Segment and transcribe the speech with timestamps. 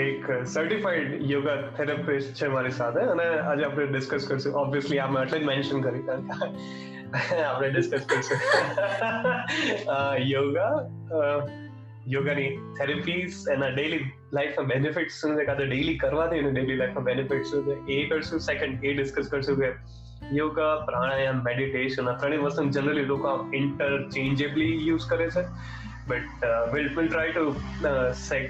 [0.00, 3.00] એક certified yoga therapist છે મારી સાથે.
[3.00, 4.54] અને આજે આપણે ડિસ્કસ કરશું.
[4.54, 6.02] ઓબ્વિયસલી આ મેં એટલે જ મેન્શન કરી
[7.44, 8.38] આપણે ડિસ્કસ કરશું.
[10.28, 10.70] યોગા
[12.08, 14.00] યોગાની થેરેપીસ એના ડેલી
[14.32, 15.44] લાઈફના બેનિફિટ્સ શું છે?
[15.44, 17.92] કાં ડેલી કરવાથી એની ડેલી લાઈફના બેનિફિટ્સ શું છે?
[17.92, 18.40] એ કરશું.
[18.40, 19.70] સેકન્ડ એ ડિસ્કસ કરશું કે
[20.32, 25.42] યોગા પ્રાણાયામ મેડિટેશન આ ત્રણેય વસ્તુ જનરલી લોકો ઇન્ટરચેન્જેબલી યુઝ કરે છે.
[26.08, 27.54] But will will try to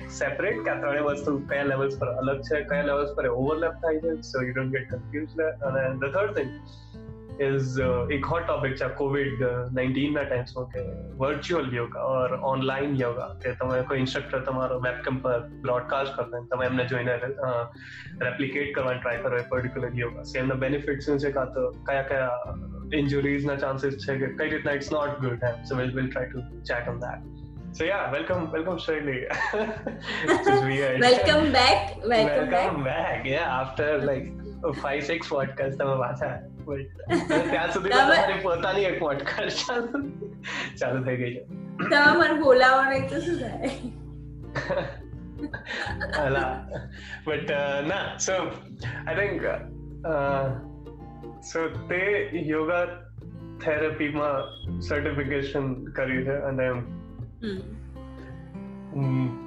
[0.08, 4.00] separate કે આ ત્રણેય વસ્તુ કયા લેવલ્સ પર અલગ છે, કયા લેવલ્સ પર ઓવરલેપ થાય
[4.00, 6.50] છે so you don't get confuse અને ધ થર્ડ થિંગ
[7.40, 7.68] ઇઝ
[8.12, 10.82] એક હોટ ટોપિક છે કોવિડ નાઇન્ટીનના ટાઈમ્સમાં કે
[11.16, 16.66] virtual yoga or online yoga કે તમે કોઈ ઇન્સ્ટ્રક્ટર તમારો વેબકેમ પર બ્રોડકાસ્ટ કરતા તમે
[16.66, 17.16] એમને જોઈને
[18.22, 22.02] રેપ્લિકેટ કરવાની ટ્રાય કરો એ પર્ટિક્યુલર યોગા સે એમના બેનિફિટ શું છે, કાં તો કયા
[22.02, 22.38] કયા
[23.46, 26.88] ના ચાન્સીસ છે કે કઈ રીતના it's not good so will will try to chat
[26.88, 27.41] on that
[27.73, 29.19] So yeah, welcome, welcome Shirley.
[30.99, 33.23] welcome back, welcome, welcome back.
[33.23, 33.25] back.
[33.25, 34.25] Yeah, after like
[34.83, 36.29] five six podcasts તમે પાછા
[37.49, 39.99] ત્યાં સુધી તમારી પોતાની એક પોડકાસ્ટ ચાલુ
[40.81, 41.43] ચાલુ થઈ ગઈ છે
[41.91, 43.71] તમે મને બોલાવો નહીં તો શું થાય
[46.25, 46.51] અલા
[47.27, 47.51] બટ
[47.91, 48.37] ના સો
[49.07, 49.45] આઈ થિંક
[51.51, 52.01] સો તે
[52.51, 52.83] યોગા
[53.65, 55.67] થેરપીમાં સર્ટિફિકેશન
[55.99, 56.67] કર્યું છે અને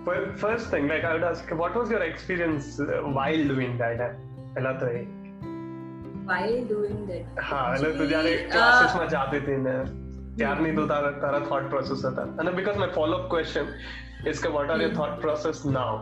[0.06, 4.02] But first thing, like I would ask, what was your experience uh, while doing that?
[4.56, 5.02] પહેલા તો એ
[6.30, 7.44] while doing that.
[7.50, 9.76] હા એટલે તું જ્યારે ક્લાસીસમાં જાતી હતી ને
[10.40, 13.68] ત્યારની તો તારા તારા થોટ પ્રોસેસ હતા અને because my follow up question
[14.32, 15.94] is કે what are your thought process now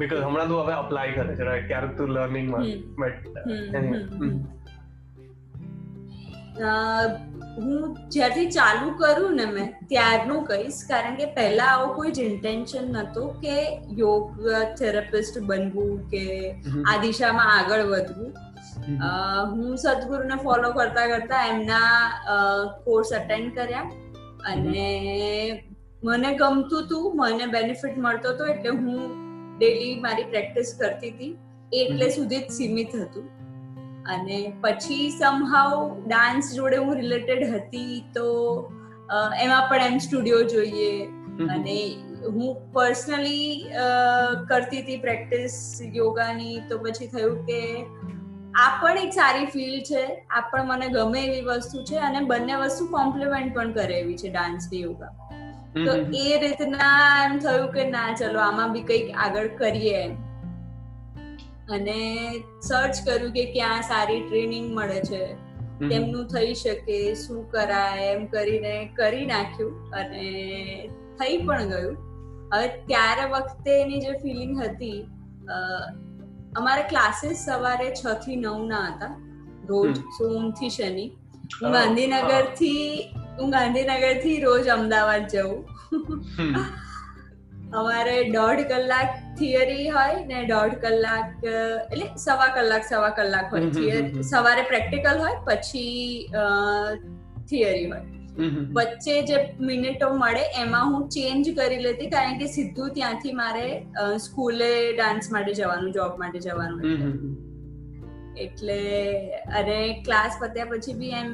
[0.00, 2.66] because હમણાં તું હવે અપ્લાય કરે છે રાઈટ ક્યારેક તું લર્નિંગમાં
[3.00, 3.24] બટ
[6.60, 12.86] હું જ્યારથી ચાલુ કરું ને મેં ત્યારનું કહીશ કારણ કે પહેલા આવો કોઈ જ ઇન્ટેન્શન
[12.96, 13.56] નહોતો કે
[14.00, 14.38] યોગ
[14.80, 16.24] થેરાપિસ્ટ બનવું કે
[16.90, 18.30] આ દિશામાં આગળ વધવું.
[19.50, 21.90] હું સદગુરુને ફોલો કરતા કરતા એમના
[22.86, 23.86] કોર્સ અટેન્ડ કર્યા.
[24.52, 24.88] અને
[26.04, 29.00] મને ગમતું હતું મને બેનિફિટ મળતો હતો એટલે હું
[29.58, 31.32] ડેલી મારી પ્રેક્ટિસ કરતી હતી.
[31.72, 33.26] એટલે સુધી જ સીમિત હતું.
[34.14, 38.28] અને પછી સમહાઉ ડાન્સ જોડે હું રિલેટેડ હતી તો
[39.42, 40.94] એમાં પણ એમ સ્ટુડિયો જોઈએ.
[41.50, 41.76] અને
[42.24, 43.50] હું પર્સનલી
[44.48, 45.54] કરતી હતી પ્રેક્ટિસ
[45.94, 46.56] યોગાની.
[46.70, 47.60] તો પછી થયું કે
[48.54, 50.04] આ પણ એક સારી ફિલ્ડ છે.
[50.30, 54.28] આ પણ મને ગમે એવી વસ્તુ છે અને બંને વસ્તુ કોમ્પ્લિમેન્ટ પણ કરે એવી છે
[54.28, 55.12] ડાન્સ ને યોગા.
[55.76, 55.92] તો
[56.24, 60.12] એ રીતના એમ થયું કે ના ચલો આમાં બી કંઈક આગળ કરીએ એમ.
[61.68, 62.00] અને
[62.62, 65.22] સર્ચ કર્યું કે ક્યાં સારી ટ્રેનિંગ મળે છે.
[65.82, 70.26] તેમનું થઈ શકે શું કરાય એમ કરીને કરી નાખ્યું અને
[71.18, 71.96] થઈ પણ ગયું.
[72.52, 75.00] હવે ત્યારે વખતે એની જે ફિલિંગ હતી
[76.56, 79.12] અમારા ક્લાસીસ સવારે છ થી નવ ના હતા
[79.68, 81.06] રોજ સોમથી શનિ.
[81.62, 82.86] હું ગાંધીનગરથી
[83.38, 83.50] હું.
[83.50, 85.54] ગાંધીનગરથી રોજ અમદાવાદ જઉં.
[87.72, 93.70] અમારે દોઢ કલાક થિયરી હોય ને દોઢ કલાક એટલે સવા કલાક સવા કલાક હોય.
[93.70, 96.26] થિયરી સવારે પ્રેક્ટિકલ હોય પછી
[97.48, 98.04] થિયરી હોય.
[98.76, 103.66] વચ્ચે જે મિનિટો મળે એમાં હું ચેન્જ કરી લેતી કારણ કે સીધું ત્યાંથી મારે
[104.18, 106.86] સ્કૂલે ડાન્સ માટે જવાનું જોબ માટે જવાનું
[108.36, 108.78] એટલે
[109.58, 111.30] અને ક્લાસ પત્યા પછી બી એમ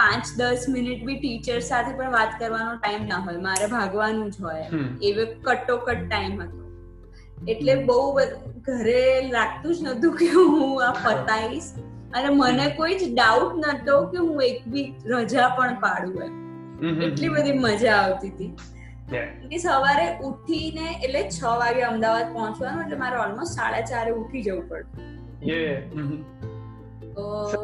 [0.00, 3.44] પાંચ દસ મિનિટ બી ટીચર સાથે પણ વાત કરવાનો ટાઈમ ના હોય.
[3.48, 4.66] મારે ભાગવાનું જ હોય.
[5.02, 6.60] એવો કટોકટ ટાઈમ હતો.
[7.48, 8.00] એટલે બહુ
[8.64, 11.70] ઘરે લાગતું જ નતું કે હું આ પતાવીશ
[12.14, 16.36] અને મને કોઈ જ ડાઉટ નતો કે હું એક બી રજા પણ પાડું એમ.
[17.02, 18.50] એટલી બધી મજા આવતી હતી.
[19.48, 24.68] કે સવારે ઉઠીને એટલે છ વાગે અમદાવાદ પહોંચવાનું એટલે મારે ઓલમોસ્ટ સાડા ચારે ઉઠી જવું
[24.68, 25.10] પડતું.
[27.52, 27.62] તો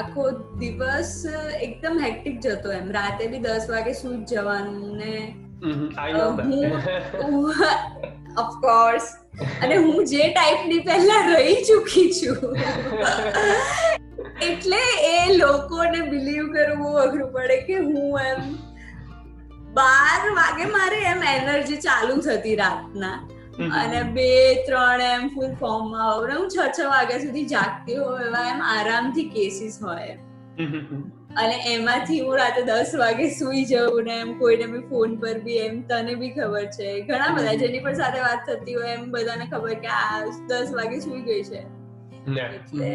[0.00, 0.24] આખો
[0.60, 1.12] દિવસ
[1.66, 2.86] એકદમ હેક્ટિક જતો એમ.
[2.98, 5.14] રાતે બી દસ વાગે સુઈ જવાનું ને
[8.42, 9.06] ઓફકોર્સ
[9.62, 12.56] અને હું જે ટાઈપની પહેલા રહી ચૂકી છું.
[14.48, 18.40] એટલે એ લોકોને બિલીવ કરવું અઘરું પડે કે હું એમ
[19.76, 23.18] બાર વાગે મારે એમ એનર્જી ચાલુ થતી રાતના.
[23.60, 24.28] અને બે
[24.66, 29.24] ત્રણ એમ ફૂલ ફોર્મમાં હોઉં હું છ છ વાગ્યા સુધી જાગતી હોઉં એવા એમ આરામથી
[29.28, 30.14] કેસીસ હોય
[31.36, 35.58] અને એમાંથી હું રાતે દસ વાગે સુઈ જાઉં ને એમ કોઈને બી ફોન પર બી
[35.58, 36.88] એમ તને બી ખબર છે.
[37.02, 40.98] ઘણા બધા જેની પણ સાથે વાત થતી હોય એમ બધાને ખબર કે આ દસ વાગે
[41.00, 41.62] સુઈ ગઈ છે.
[42.40, 42.90] એટલે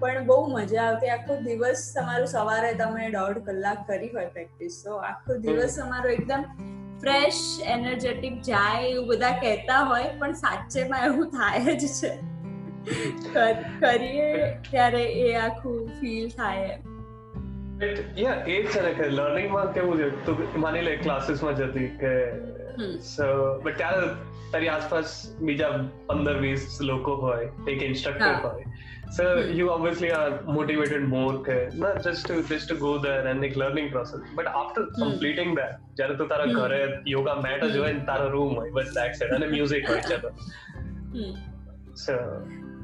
[0.00, 1.08] પણ બહુ મજા આવતી.
[1.08, 6.42] આખો દિવસ તમારું સવારે તમે દોઢ કલાક કરી હોય પ્રેક્ટિસ તો આખો દિવસ તમારો એકદમ
[7.04, 12.12] ફ્રેશ એનર્જેટિક જાય એવું બધા કહેતા હોય પણ સાચેમાં એવું થાય જ છે.
[13.80, 16.78] કરીએ ત્યારે એ આખું ફીલ થાય
[18.18, 20.10] યા એ છે ને કે લર્નિંગમાં કેવું છે?
[20.24, 22.12] તું માની લે ક્લાસીસમાં જતી કે
[22.98, 24.06] સો બટ ત્યારે
[24.52, 25.70] તારી આસપાસ બીજા
[26.06, 28.64] પંદર વીસ લોકો હોય એક ઇન્સ્ટ્રક્ટર હોય
[29.16, 29.24] so
[29.58, 31.34] you obviously are motivated more
[31.82, 35.72] ના just to just to go there and like learning process but after completing that
[35.96, 39.34] જ્યારે તું તારા ઘરે યોગા મેટ જ હોય ને તારો રૂમ હોય બસ that's it
[39.38, 40.30] અને મ્યુઝિક હોય ચલો
[42.04, 42.18] so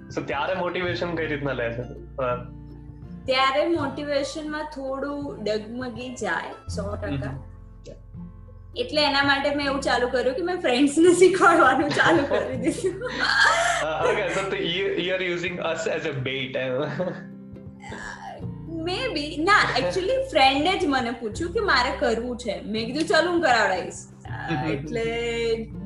[0.09, 1.87] so ત્યારે મોટિવેશન કઈ રીતના લે છે
[3.27, 7.35] ત્યારે મોટિવેશનમાં થોડું ડગમગી જાય સો ટકા
[8.77, 12.95] એટલે એના માટે મેં એવું ચાલુ કર્યું કે મેં ફ્રેન્ડ્સ ને શીખવાડવાનું ચાલુ કરી દીધું.
[14.11, 16.15] Okay so you, you are using us as a
[19.15, 22.63] maybe ના એક્ચ્યુઅલી ફ્રેન્ડે જ મને પૂછ્યું કે મારે કરવું છે.
[22.63, 24.01] મેં કીધું ચાલ હું કરાવડાવીશ.
[24.73, 25.07] એટલે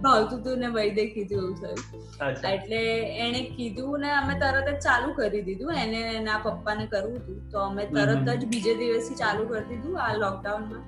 [0.02, 2.48] ભાવતું તું ને વૈદે કીધું એવું થયું.
[2.54, 2.80] એટલે
[3.26, 5.72] એને કીધું ને અમે તરત જ ચાલુ કરી દીધું.
[5.74, 7.40] એને એના પપ્પાને કરવું હતું.
[7.50, 10.84] તો અમે તરત જ બીજે દિવસથી ચાલુ કરી દીધું આ લોકડાઉનમાં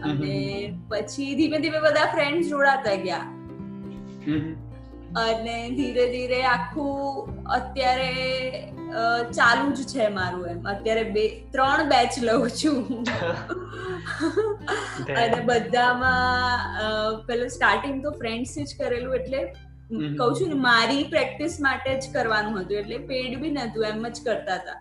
[0.00, 3.26] અને પછી ધીમે ધીમે બધા ફ્રેન્ડ જોડાતા ગયા.
[5.16, 8.72] અને ધીરે ધીરે આખું અત્યારે
[9.32, 10.68] ચાલુ જ છે મારું એમ.
[10.68, 13.02] અત્યારે બે ત્રણ બેચ લઉં છું.
[15.16, 19.54] અને બધામાં પેલું સ્ટાર્ટિંગ તો ફ્રેન્ડ્સ જ કરેલું એટલે
[20.18, 22.76] કઉ છું ને મારી પ્રેક્ટિસ માટે જ કરવાનું હતું.
[22.76, 24.80] એટલે પેડ બી નતું એમ જ કરતા હતા.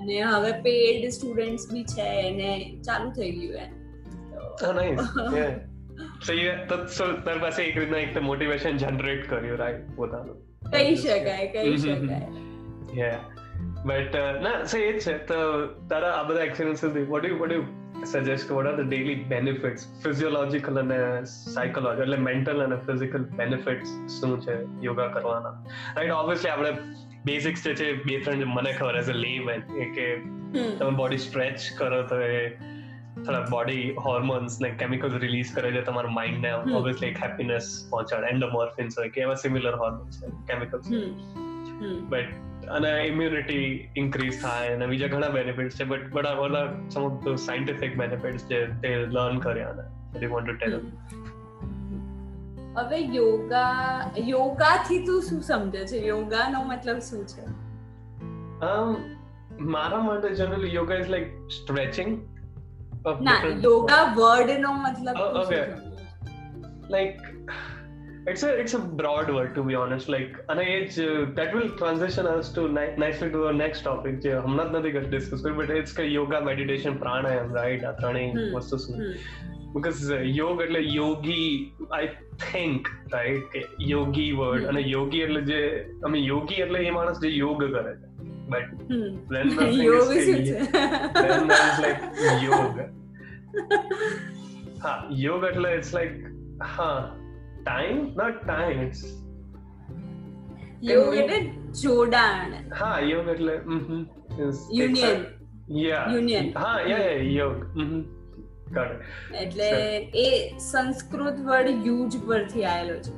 [0.00, 3.81] અને હવે પેડ સ્ટુડન્ટ્સ બી છે એને ચાલુ થઈ ગયું એમ.
[4.62, 5.00] Oh, nice.
[5.38, 6.52] Yeah.
[6.52, 6.76] તો
[7.24, 10.36] તાર પાસે એક રીતના એક મોટિવેશન જનરેટ કર્યું રાઈટ પોતાનું.
[10.70, 13.00] કહી શકાય કહી શકાય.
[13.00, 13.18] યા
[13.84, 15.18] બટ ના સો એ છે.
[15.18, 17.64] તો તારા આ બધા experiences what you what you
[18.04, 23.88] suggest what are the daily benefits physiological અને સાયકોલોજી એટલે મેન્ટલ અને ફિઝિકલ બેનિફિટ્સ
[24.20, 24.84] શું છે?
[24.84, 25.64] યોગા કરવાના.
[25.96, 26.72] રાઈટ ઓબ્વિયસલી આપણે
[27.24, 29.60] બેઝિક્સ જે છે બે ત્રણ મને ખબર એઝ અ લેમન
[29.94, 30.16] કે
[30.78, 32.71] તમે બોડી સ્ટ્રેચ કરો તો એ
[33.26, 38.26] થોડા બોડી હોર્મોન્સ ને કેમિકલ્સ રિલીઝ કરે છે તમારા માઇન્ડ ને ઓબ્વિયસલી એક હેપીનેસ પહોંચાડે
[38.26, 40.88] એન્ડોમોર્ફિન્સ હોય કે એવા સિમિલર હોર્મોન્સ કેમિકલ્સ
[42.08, 42.34] બટ
[42.66, 47.34] અને ઇમ્યુનિટી ઇન્ક્રીઝ થાય અને બીજા ઘણા બેનિફિટ્સ છે બટ બટ બધા some of the
[47.34, 50.80] scientific benefits જે તે લર્ન કર્યા અને યુ વોન્ટ ટુ ટેલ
[52.76, 53.00] હવે
[54.18, 56.06] યોગા થી તું શું સમજે છે?
[56.06, 57.44] યોગાનો મતલબ શું છે?
[59.60, 62.31] મારા માટે generally yoga is like stretching
[63.20, 63.32] ના
[63.64, 65.16] યોગા વર્ડ નો મતલબ
[65.46, 65.64] okay.
[66.90, 67.16] like
[68.30, 70.08] it's a it's a broad word to be honest.
[70.08, 70.98] Like અને એ જ
[71.34, 72.68] that will transition us to
[72.98, 76.40] nicely to our next topic જે હમણાં જ નથી ડિસ્કસ કર્યું બટ ઇટ્સ કે યોગા
[76.40, 79.14] મેડિટેશન પ્રાણાયામ રાઈટ આ ત્રણેય વસ્તુ શું?
[79.72, 82.06] બીકોઝ યોગ એટલે યોગી આઈ
[82.52, 87.28] થિંક રાઈટ કે યોગી વર્ડ અને યોગી એટલે જે અમે યોગી એટલે એ માણસ જે
[87.28, 88.11] યોગ કરે છે.
[88.52, 88.64] But
[89.32, 90.52] then the Yoga is steady.
[91.22, 92.00] then there's like
[92.44, 92.86] yoga.
[94.84, 94.92] હા
[95.24, 96.14] યોગ એટલે it's like
[96.76, 96.88] હા
[97.68, 99.02] time not time it's
[100.90, 101.38] યોગ એટલે
[101.82, 104.00] જોડાણ હા યોગ એટલે mhm
[104.46, 105.18] is it's Union.
[105.20, 105.30] a-
[105.82, 106.46] yeah Union.
[106.62, 108.00] હા yeah yeah યોગ mhm
[109.42, 109.68] એટલે
[110.24, 110.28] એ
[110.70, 113.12] સંસ્કૃત વર્ડ યુજ પરથી આવેલો છે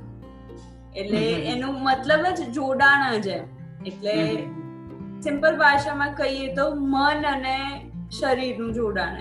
[1.00, 1.20] એટલે
[1.52, 3.28] એનો મતલબ જ જોડાણ જ
[3.90, 4.63] એટલે Mhm.
[5.25, 7.57] સિમ્પલ ભાષામાં કહીએ તો મન અને
[8.11, 9.21] શરીરનું જોડાણ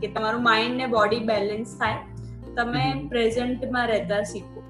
[0.00, 1.98] કે તમારું માઇન્ડ ને બોડી બેલેન્સ થાય
[2.56, 4.62] તમે પ્રેઝન્ટમાં રહેતા શીખો.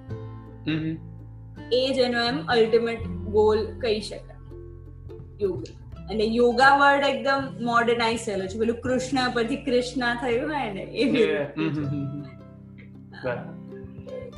[1.73, 4.39] એ જ એનો એમ અલ્ટિમેટ ગોલ કહી શકાય.
[5.41, 5.65] યોગ.
[6.11, 8.59] અને યોગા વર્ડ એકદમ મોડર્નાઇઝ થયેલો છે.
[8.59, 11.47] પેલું કૃષ્ણ પરથી કૃષ્ણ થયું હોય ને એવી રીતે.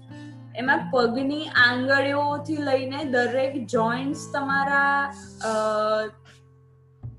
[0.56, 4.98] એમાં પગની આંગળીઓથી લઈને દરેક જોઈન્ટ્સ તમારા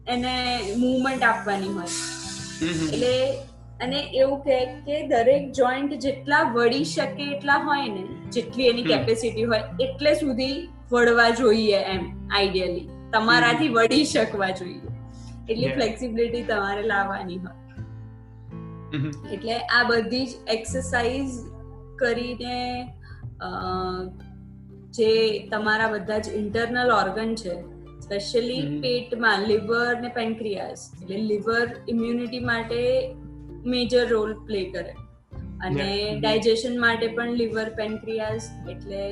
[0.06, 0.34] એને
[0.76, 1.90] મુવમેન્ટ આપવાની હોય.
[2.92, 3.12] એટલે
[3.80, 9.48] અને એવું કહે કે દરેક જોઈન્ટ જેટલા વળી શકે એટલા હોય ને જેટલી એની કેપેસિટી
[9.52, 10.56] હોય એટલે સુધી
[10.92, 14.92] વળવા જોઈએ એમ આઈડિયલી તમારાથી વળી શકવા જોઈએ.
[15.50, 17.58] એટલી ફ્લેક્સિબિલિટી તમારે લાવવાની હોય.
[19.32, 21.32] એટલે આ બધી જ એક્સરસાઇઝ
[21.96, 22.58] કરીને
[24.90, 25.10] જે
[25.48, 27.54] તમારા બધા જ ઇન્ટરનલ ઓર્ગન છે
[28.00, 33.14] સ્પેશિયલી પેટમાં લિવર ને પેન્ક્રિયાસ એટલે લિવર ઇમ્યુનિટી માટે
[33.66, 34.94] મેજર રોલ પ્લે કરે.
[35.64, 39.02] અને ડાયજેશન માટે પણ લિવર પેન્ક્રિયાસ એટલે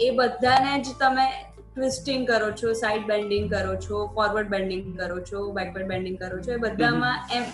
[0.00, 1.26] એ બધાને જ તમે
[1.74, 6.52] ટ્વિસ્ટિંગ કરો છો સાઈડ બેન્ડિંગ કરો છો ફોરવર્ડ બેન્ડિંગ કરો છો બેકવર્ડ બેન્ડિંગ કરો છો
[6.52, 7.44] એ બધામાં એમ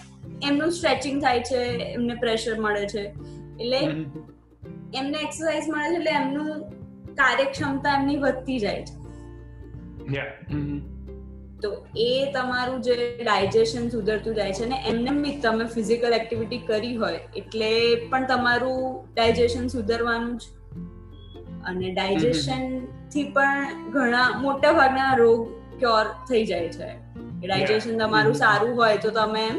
[0.43, 1.61] એમનું સ્ટ્રેચિંગ થાય છે
[1.95, 3.05] એમને પ્રેશર મળે છે.
[3.61, 3.81] એટલે
[4.95, 6.61] એમને એક્સરસાઇઝ મળે છે એટલે એમનું
[7.15, 8.99] કાર્યક્ષમતા એમની વધતી જાય છે.
[11.63, 16.97] તો એ તમારું જે ડાયજેશન સુધરતું જાય છે ને એમને બી તમે ફિઝિકલ એક્ટિવિટી કરી
[16.97, 20.43] હોય એટલે પણ તમારું ડાયજેશન સુધરવાનું જ.
[21.65, 26.97] અને ડાયજેશનથી પણ ઘણા મોટા ભાગના રોગ ક્યોર થઈ જાય છે.
[27.47, 29.51] ડાયજેશન તમારું સારું હોય તો તમે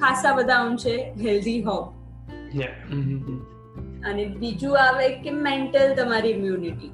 [0.00, 1.92] ખાસા બધા અંશે હેલ્ધી હોવ.
[4.04, 6.92] અને બીજું આવે કે મેન્ટલ તમારી ઇમ્યુનિટી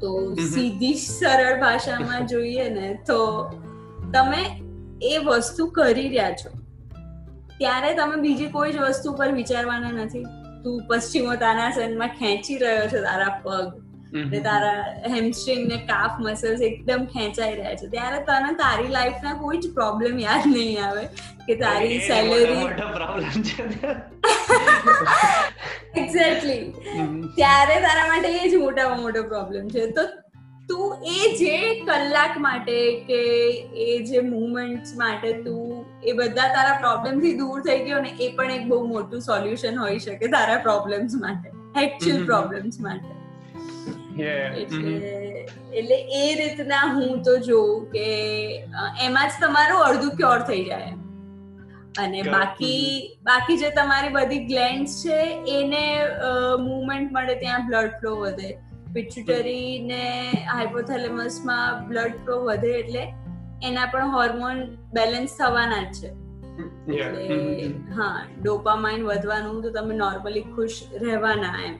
[0.00, 0.10] તો
[0.54, 3.18] સીધી સરળ ભાષામાં જોઈએ ને તો
[4.14, 4.42] તમે
[5.02, 6.50] એ વસ્તુ કરી રહ્યા છો.
[7.58, 10.24] ત્યારે તમે બીજી કોઈ જ વસ્તુ પર વિચારવાના નથી.
[10.64, 13.68] તું પશ્ચિમો તાનાસનમાં ખેંચી રહ્યો છે તારા પગ
[14.30, 14.78] ને તારા
[15.14, 17.86] હેમસ્ટ્રિંગ ને કાફ મસલ્સ એકદમ ખેંચાઈ રહ્યા છે.
[17.88, 21.04] ત્યારે તને તારી લાઈફ ના કોઈ જ પ્રોબ્લેમ યાદ નહીં આવે
[21.46, 22.64] કે તારી સેલેરી
[27.36, 29.86] ત્યારે તારા માટે એ જ મોટામાં મોટો પ્રોબ્લેમ છે.
[29.98, 30.04] તો
[30.70, 31.54] તું એ જે
[31.86, 32.74] કલાક માટે
[33.08, 33.20] કે
[33.84, 38.52] એ જે મુમેન્ટ્સ માટે તું એ બધા તારા પ્રોબ્લેમથી દૂર થઈ ગયો ને એ પણ
[38.58, 41.48] એક બહુ મોટું સોલ્યુશન હોઈ શકે તારા પ્રોબ્લેમ્સ માટે
[41.84, 43.10] એકચ્યુઅલ પ્રોબ્લેમ્સ માટે.
[45.72, 48.06] એટલે એ રીતના હું તો જોઉં કે
[49.06, 50.92] એમાં જ તમારું અડધું ક્યોર થઈ જાય
[51.98, 55.18] અને બાકી બાકી જે તમારી બધી ગ્લેન્ડ્સ છે
[55.48, 55.84] એને
[56.60, 58.50] મુવમેન્ટ મળે ત્યાં બ્લડ ફ્લો વધે.
[58.92, 60.04] પિચ્યુટરી ને
[60.52, 63.02] હાઇપોથેલેમસમાં બ્લડ ફ્લો વધે એટલે
[63.62, 66.10] એના પણ હોર્મોન બેલેન્સ થવાના જ છે.
[66.88, 71.76] એટલે હા ડોપામાઇન વધવાનું તો તમે નોર્મલી ખુશ રહેવાના એમ.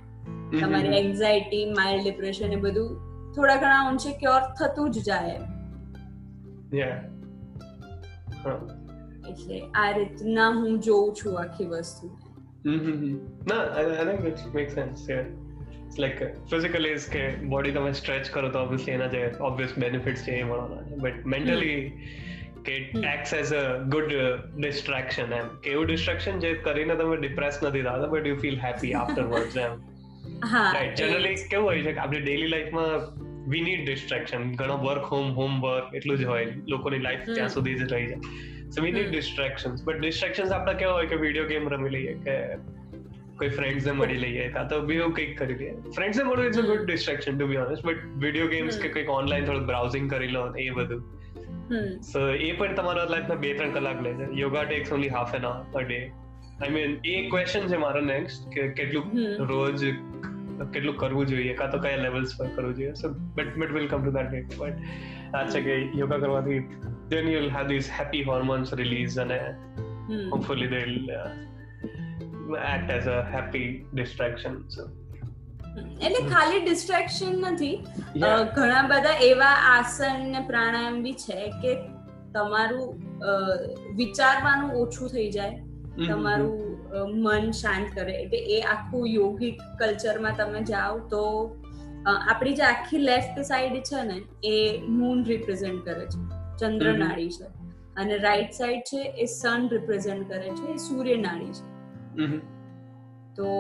[0.61, 2.91] તમારી એન્ઝાયટી માઇલ્ડ ડિપ્રેશન એ બધું
[3.37, 5.39] થોડા ઘણા અંશે ક્યોર થતું જ જાય
[9.31, 12.09] એટલે આ રીતના હું જોઉં છું આખી વસ્તુ.
[13.49, 15.07] ના I think it make sense
[15.99, 20.31] like physically is કે બોડી તમે સ્ટ્રેચ કરો તો ઓબ્વિયસલી એના જે ઓબ્વિયસ બેનિફિટ્સ છે
[20.31, 20.97] એ મળવાના છે.
[20.97, 21.93] બટ મેન્ટલી
[22.65, 22.73] કે
[23.13, 24.13] x as a good
[24.57, 25.49] distraction એમ.
[25.63, 29.73] કે એવું ડિસ્ટ્રેક્શન જે કરીને તમે ડિપ્રેસ નથી થતા but you feel happy afterwards M.
[30.75, 33.21] Right generally કેવું હોય છે કે આપણે ડેલી લાઈફમાં
[33.51, 36.47] વી નીડ ડિસ્ટ્રેક્શન ઘણો વર્ક હોમ હોમ વર્ક એટલું જ હોય.
[36.69, 38.17] લોકોની લાઈફ ત્યાં સુધી જ રહી જાય.
[38.71, 42.37] So we need distractions but distractions આપણે કેવા હોય કે વીડિયો ગેમ રમી લઈએ કે
[43.37, 46.61] કોઈ ફ્રેન્ડ્સ ને મળી લઈએ કાં તો બીઓ કંઈક કરી લઈએ ફ્રેન્ડ્સ ને મળવું is
[46.61, 50.33] a good distraction to be honest but video games કે કંઈક ઓનલાઈન થોડું બ્રાઉઝિંગ કરી
[50.33, 51.03] લો એ બધું
[52.05, 55.47] સો એ પણ તમારા લાઈફમાં બે ત્રણ કલાક લે છે yoga takes only half an
[55.47, 56.01] hour per day
[56.61, 59.87] I mean A question છે મારો નેક્સ્ટ કે કેટલું રોજ
[60.69, 64.03] કેટલું કરવું જોઈએ કાં તો કયા લેવલ્સ પર કરવું જોઈએ so but but will come
[64.03, 64.79] to that but
[65.35, 66.61] આ છે કે યોગા કરવાથી
[67.11, 69.53] then you'll have these happy hormones release and uh,
[70.33, 73.67] hopefully they'll uh, act as a happy
[74.01, 74.89] distraction so.
[76.07, 77.75] એટલે ખાલી ડિસ્ટ્રેક્શન નથી
[78.57, 81.75] ઘણા બધા એવા આસન ને પ્રાણાયામ બી છે કે
[82.35, 82.89] તમારું
[84.01, 85.55] વિચારવાનું ઓછું થઈ જાય
[86.09, 86.59] તમારું
[87.27, 88.17] મન શાંત કરે.
[88.25, 91.23] એટલે એ આખું યોગિક કલ્ચરમાં તમે જાઓ તો
[92.17, 94.19] આપણી જે આખી લેફ્ટ સાઈડ છે ને
[94.53, 94.55] એ
[94.99, 96.21] મૂન રિપ્રેઝેન્ટ કરે છે.
[96.61, 97.49] ચંદ્ર નાડી છે.
[98.01, 101.65] અને રાઈટ સાઈડ છે એ સન રિપ્રેઝેન્ટ કરે છે એ સૂર્ય નાડી છે
[103.37, 103.51] તો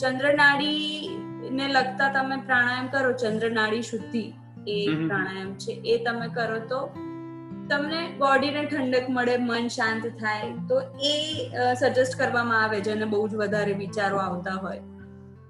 [0.00, 0.82] ચંદ્ર નાડી
[1.58, 4.24] ને લગતા તમે પ્રાણાયામ કરો ચંદ્ર નાડી શુદ્ધિ
[4.74, 4.76] એ
[5.08, 5.72] પ્રાણાયામ છે.
[5.92, 6.80] એ તમે કરો તો
[7.70, 10.48] તમને બોડીને ઠંડક મળે મન શાંત થાય.
[10.68, 10.76] તો
[11.10, 11.14] એ
[11.82, 14.82] સજેસ્ટ કરવામાં આવે જેને બહુ જ વધારે વિચારો આવતા હોય.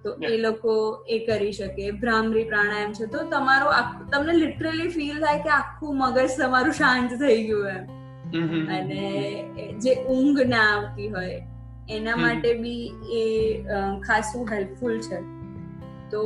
[0.04, 0.72] તો એ લોકો
[1.08, 1.90] એ કરી શકે.
[2.00, 3.06] ભ્રામરી પ્રાણાયામ છે.
[3.06, 7.84] તો તમારું તમને લિટરલી ફીલ થાય કે આખું મગજ તમારું શાંત થઈ ગયું એમ.
[8.70, 9.04] અને
[9.84, 11.38] જે ઊંઘ ના આવતી હોય
[11.90, 13.22] એના માટે બી એ
[14.00, 15.22] ખાસું હેલ્પફુલ છે.
[16.10, 16.20] તો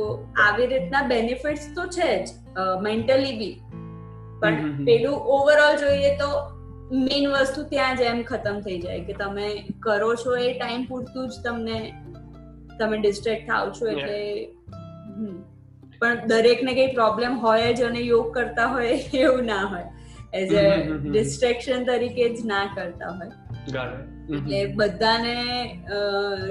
[0.45, 2.27] આવી રીતના બેનિફિટ્સ તો છે જ
[2.83, 3.55] મેન્ટલી બી.
[4.41, 6.29] પણ પેલું ઓવરઓલ જોઈએ તો
[6.97, 9.47] મેઇન વસ્તુ ત્યાં જ એમ ખતમ થઈ જાય કે તમે
[9.79, 11.77] કરો છો એ ટાઈમ પૂરતું જ તમને
[12.79, 14.17] તમે ડિસ્ટ્રેક્ટ થાવ છો એટલે
[15.99, 18.89] પણ દરેકને કઈ પ્રોબ્લેમ હોય જ અને યોગ કરતા હોય
[19.25, 19.85] એવું ના હોય.
[20.33, 20.65] એઝ અ
[21.11, 23.31] ડિસ્ટ્રેક્શન તરીકે જ ના કરતા હોય.
[24.37, 25.35] એટલે બધાને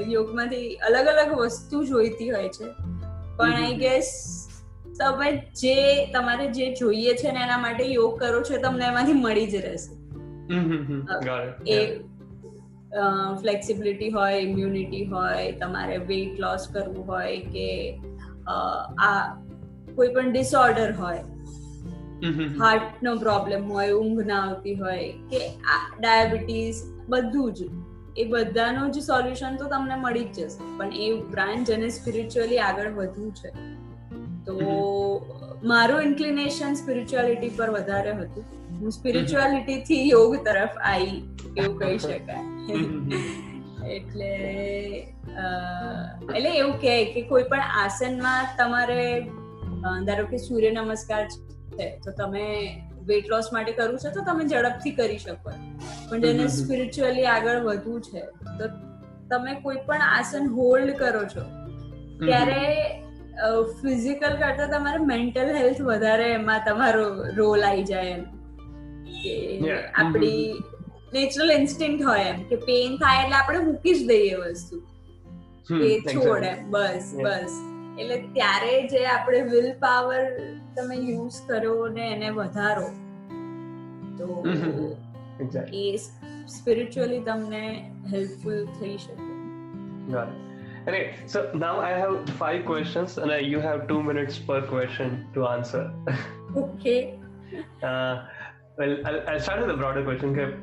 [0.09, 2.73] યોગમાંથી અલગ અલગ વસ્તુ જોઈતી હોય છે.
[3.37, 4.11] પણ આઈ ગેસ
[4.99, 5.77] તમે જે
[6.13, 9.95] તમારે જે જોઈએ છે ને એના માટે યોગ કરો છો તમને એમાંથી મળી જ રહેશે.
[11.67, 11.79] એ
[13.41, 17.69] ફ્લેક્સિબિલિટી હોય ઇમ્યુનિટી હોય તમારે વેઇટ લોસ કરવું હોય કે
[18.99, 19.15] આ
[19.97, 21.23] કોઈ પણ ડિસઓર્ડર હોય
[22.61, 25.41] હાર્ટ નો પ્રોબ્લેમ હોય ઊંઘ ના આવતી હોય કે
[26.01, 27.71] ડાયાબિટીસ બધું જ
[28.17, 30.79] એ બધાનું જ સોલ્યુશન તો તમને મળી જ જશે.
[30.79, 33.51] પણ એ ઉપરાંત જેને સ્પિરિચ્યુઅલી આગળ વધવું છે
[34.47, 34.55] તો
[35.65, 38.45] મારું ઇન્ક્લિનેશન સ્પિરિચ્યુઆલિટી પર વધારે હતું.
[38.81, 41.19] હું સ્પિરિચ્યુઆલિટી થી યોગ તરફ આવી
[41.57, 42.45] એવું કહી શકાય.
[43.97, 44.31] એટલે
[46.35, 49.03] એટલે એવું કહે કે કોઈ પણ આસનમાં તમારે
[50.07, 51.23] ધારો કે સૂર્ય નમસ્કાર
[51.77, 52.45] છે તો તમે
[53.07, 55.51] વેટ લોસ માટે કરવું છે તો તમે ઝડપથી કરી શકો.
[56.11, 58.23] પણ જેને સ્પિરિચ્યુઅલી આગળ વધવું છે
[58.59, 58.71] તો
[59.31, 61.45] તમે કોઈ પણ આસન હોલ્ડ કરો છો
[62.21, 62.63] ત્યારે
[63.83, 67.05] ફિઝિકલ કરતા તમારે મેન્ટલ હેલ્થ વધારે એમાં તમારો
[67.37, 68.25] રોલ આવી જાય એમ.
[69.17, 69.35] કે
[69.95, 70.76] આપણી
[71.13, 74.83] નેચરલ ઇન્સ્ટિંક્ટ હોય એમ કે પેન થાય એટલે આપણે મૂકી જ દઈએ વસ્તુ
[75.69, 77.57] કે છોડ એમ બસ બસ
[77.99, 80.23] એટલે ત્યારે જે આપણે વિલ પાવર
[80.77, 82.89] તમે યુઝ કરો ને એને વધારો
[84.19, 84.27] તો
[85.73, 85.99] એ
[86.47, 87.63] સ્પિરિચ્યુઅલી તમને
[88.13, 89.23] હેલ્પફુલ થઈ શકે.
[90.89, 95.27] Okay, so now I have five questions, and uh, you have two minutes per question
[95.35, 95.91] to answer.
[96.57, 97.19] okay.
[97.83, 98.23] Uh,
[98.79, 100.31] well, I'll, I'll start with a broader question.
[100.31, 100.55] Okay,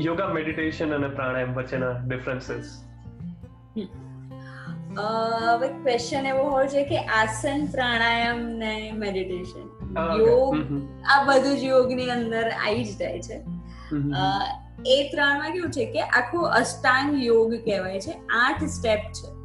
[0.00, 2.82] yoga, meditation અને પ્રાણાયામ વચ્ચેના differences
[5.48, 10.56] હવે question એવો હોય છે કે આસન પ્રાણાયામ ને meditation યોગ
[11.06, 13.44] આ બધું જ યોગની અંદર આવી જ જાય છે.
[14.86, 19.36] એ ત્રણમાં કેવું છે કે આખું અષ્ટાંગ યોગ કહેવાય છે આઠ સ્ટેપ છે.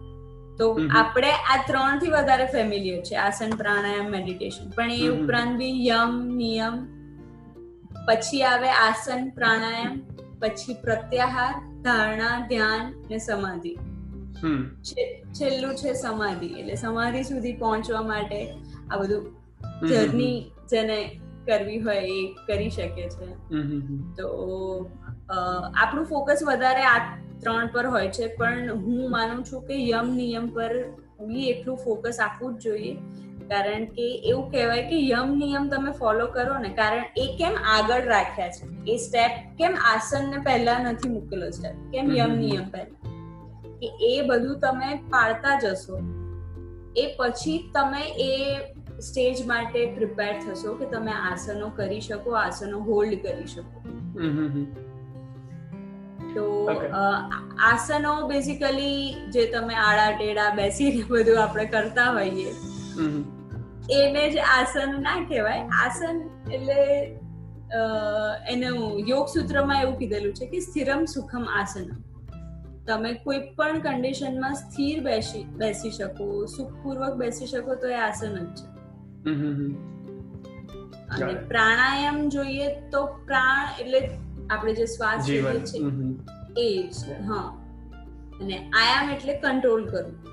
[0.58, 6.28] તો આપણે આ ત્રણથી વધારે ફેમિલિયર છે આસન પ્રાણાયામ મેડિટેશન પણ એ ઉપરાંત બી યમ
[6.28, 7.02] નિયમ
[8.08, 10.02] પછી આવે આસન પ્રાણાયામ
[10.42, 13.74] પછી પ્રત્યાહાર ધારણા ધ્યાન ને સમાધિ.
[15.34, 18.40] છેલ્લું છે સમાધિ એટલે સમાધિ સુધી પહોંચવા માટે
[18.92, 19.24] આ બધું
[19.90, 20.38] જર્ની
[20.72, 20.98] જેને
[21.48, 23.28] કરવી હોય એ કરી શકે છે.
[24.18, 24.28] તો
[25.76, 27.00] આપણું ફોકસ વધારે આ
[27.40, 30.74] ત્રણ પર હોય છે પણ હું માનું છું કે યમ નિયમ પર
[31.28, 32.94] બી એટલું ફોકસ આપવું જ જોઈએ
[33.52, 38.04] કારણ કે એવું કહેવાય કે યમ નિયમ તમે ફોલો કરો ને કારણ એ કેમ આગળ
[38.06, 38.92] રાખ્યા છે?
[38.92, 42.98] એ સ્ટેપ કેમ આસન ને પહેલા નથી મૂકેલો સ્ટેપ કેમ યમ નિયમ પહેલા?
[43.80, 46.02] કે એ બધું તમે પાળતા જશો
[46.98, 48.32] એ પછી તમે એ
[49.02, 53.78] સ્ટેજ માટે પ્રિપેર થશો કે તમે આસનો કરી શકો આસનો હોલ્ડ કરી શકો.
[56.36, 56.44] તો
[57.60, 62.52] આસનો બેઝિકલી જે તમે આડા ટેડા બેસીને બધું આપણે કરતા હોઈએ.
[63.90, 65.62] એને જ આસન ના કહેવાય.
[65.86, 66.16] આસન
[66.52, 66.80] એટલે
[68.50, 72.00] એનું યોગ સૂત્રમાં એવું કીધેલું છે કે સ્થિરમ સુખમ આસનમ.
[72.88, 78.48] તમે કોઈ પણ કન્ડિશનમાં સ્થિર બેસી બેસી શકો સુખપૂર્વક બેસી શકો તો એ આસન જ
[78.58, 78.66] છે.
[81.16, 84.00] અને પ્રાણાયામ જોઈએ તો પ્રાણ એટલે
[84.50, 85.78] આપણે જે શ્વાસ લઈએ છે
[86.58, 86.96] એ જ
[87.30, 87.48] હા.
[88.42, 90.31] અને આયામ એટલે કંટ્રોલ કરવું.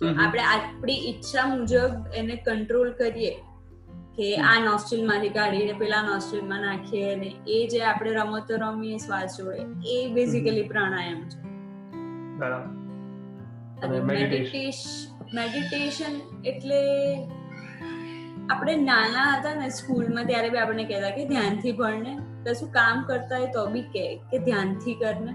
[0.00, 3.30] તો આપણે આપણી ઈચ્છા મુજબ એને કંટ્રોલ કરીએ
[4.16, 9.58] કે આ નોસ્ટ્રીલમાંથી કાઢીને પેલા નોસ્ટ્રીલમાં નાખીએ અને એ જે આપણે રમતો રમીએ શ્વાસ જોડે
[9.90, 11.38] એ બેઝિકલી પ્રાણાયામ છે.
[15.34, 16.80] મેડિટેશન એટલે
[18.50, 23.38] આપણે નાના હતા ને સ્કૂલમાં ત્યારે બી આપણને કહેતા કે ધ્યાનથી ભણને કશું કામ કરતા
[23.38, 25.32] હોય તો બી કે ધ્યાનથી કરને.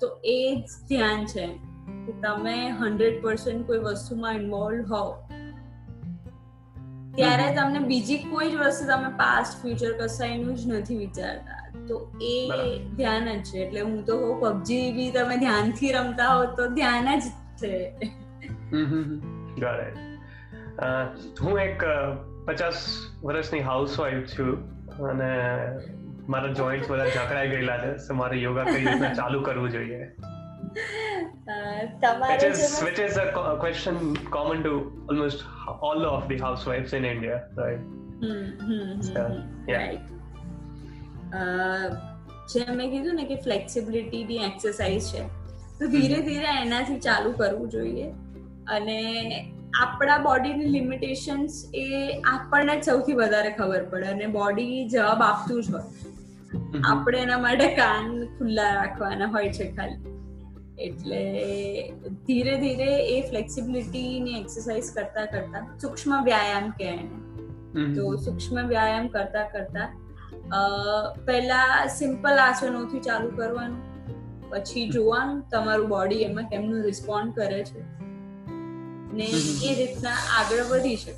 [0.00, 1.69] તો એ જ ધ્યાન છે.
[2.06, 5.10] કે તમે હંડ્રેડ પર્સન્ટ કોઈ વસ્તુમાં ઇન્વોલ્વ હોવ
[7.16, 11.58] ત્યારે તમને બીજી કોઈ જ વસ્તુ તમે પાસ્ટ ફ્યુચર કસાયનું જ નથી વિચારતા.
[11.88, 12.34] તો એ
[12.96, 13.58] ધ્યાન જ છે.
[13.58, 17.22] એટલે હું તો કહું પબજી બી તમે ધ્યાનથી રમતા હો તો ધ્યાન જ
[17.62, 17.74] છે.
[21.42, 21.82] હું એક
[22.46, 22.78] પચાસ
[23.24, 24.50] વર્ષની હાઉસ વાઈફ છું
[25.04, 25.30] અને
[26.28, 27.92] મારા જોઈન્ટ બધા જકડાઈ ગયેલા છે.
[28.08, 30.02] તો મારે યોગા કઈ રીતના ચાલુ કરવું જોઈએ?
[32.30, 34.74] which is which is a question common to
[35.08, 35.44] almost
[35.80, 37.80] all of the housewives in India, right?
[38.20, 39.78] Mm-hmm, so, yeah.
[39.78, 40.02] Right.
[42.54, 45.24] જેમ મેં કીધું ને કે ફ્લેક્સિબિલિટી ની એક્સરસાઇઝ છે
[45.78, 48.08] તો ધીરે ધીરે એનાથી ચાલુ કરવું જોઈએ
[48.76, 48.98] અને
[49.82, 51.86] આપણા બોડીની લિમિટેશન્સ એ
[52.34, 55.84] આપણને જ સૌથી વધારે ખબર પડે અને બોડી જવાબ આપતું જ હોય
[56.92, 60.09] આપણે એના માટે કાન ખુલ્લા રાખવાના હોય છે ખાલી
[60.80, 61.20] એટલે
[62.26, 67.94] ધીરે ધીરે એ ફ્લેક્સિબિલિટીની એક્સરસાઇઝ કરતા કરતા સૂક્ષ્મ વ્યાયામ કે એને.
[67.94, 69.88] તો સૂક્ષ્મ વ્યાયામ કરતા કરતા
[71.26, 73.82] પહેલા સિમ્પલ આસનોથી ચાલુ કરવાનું
[74.50, 77.82] પછી જોવાનું તમારું બોડી એમાં કેમનું રિસ્પોન્ડ કરે છે
[79.12, 79.26] ને
[79.68, 81.14] એ રીતના આગળ વધી શકે.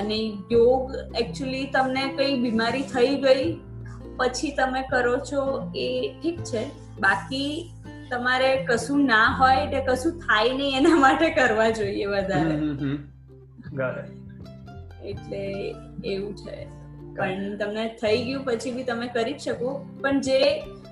[0.00, 0.18] અને
[0.52, 3.44] યોગ એકચ્યુઅલી તમને કઈ બીમારી થઈ ગઈ
[4.16, 5.42] પછી તમે કરો છો
[5.76, 5.88] એ
[6.22, 6.64] ઠીક છે.
[7.00, 7.50] બાકી
[8.10, 12.54] તમારે કશું ના હોય એટલે કશું થાય નહીં એના માટે કરવા જોઈએ વધારે.
[15.04, 15.42] એટલે
[16.04, 16.56] એવું છે.
[17.16, 19.70] પણ તમને થઈ ગયું પછી બી તમે કરી શકો.
[20.02, 20.38] પણ જે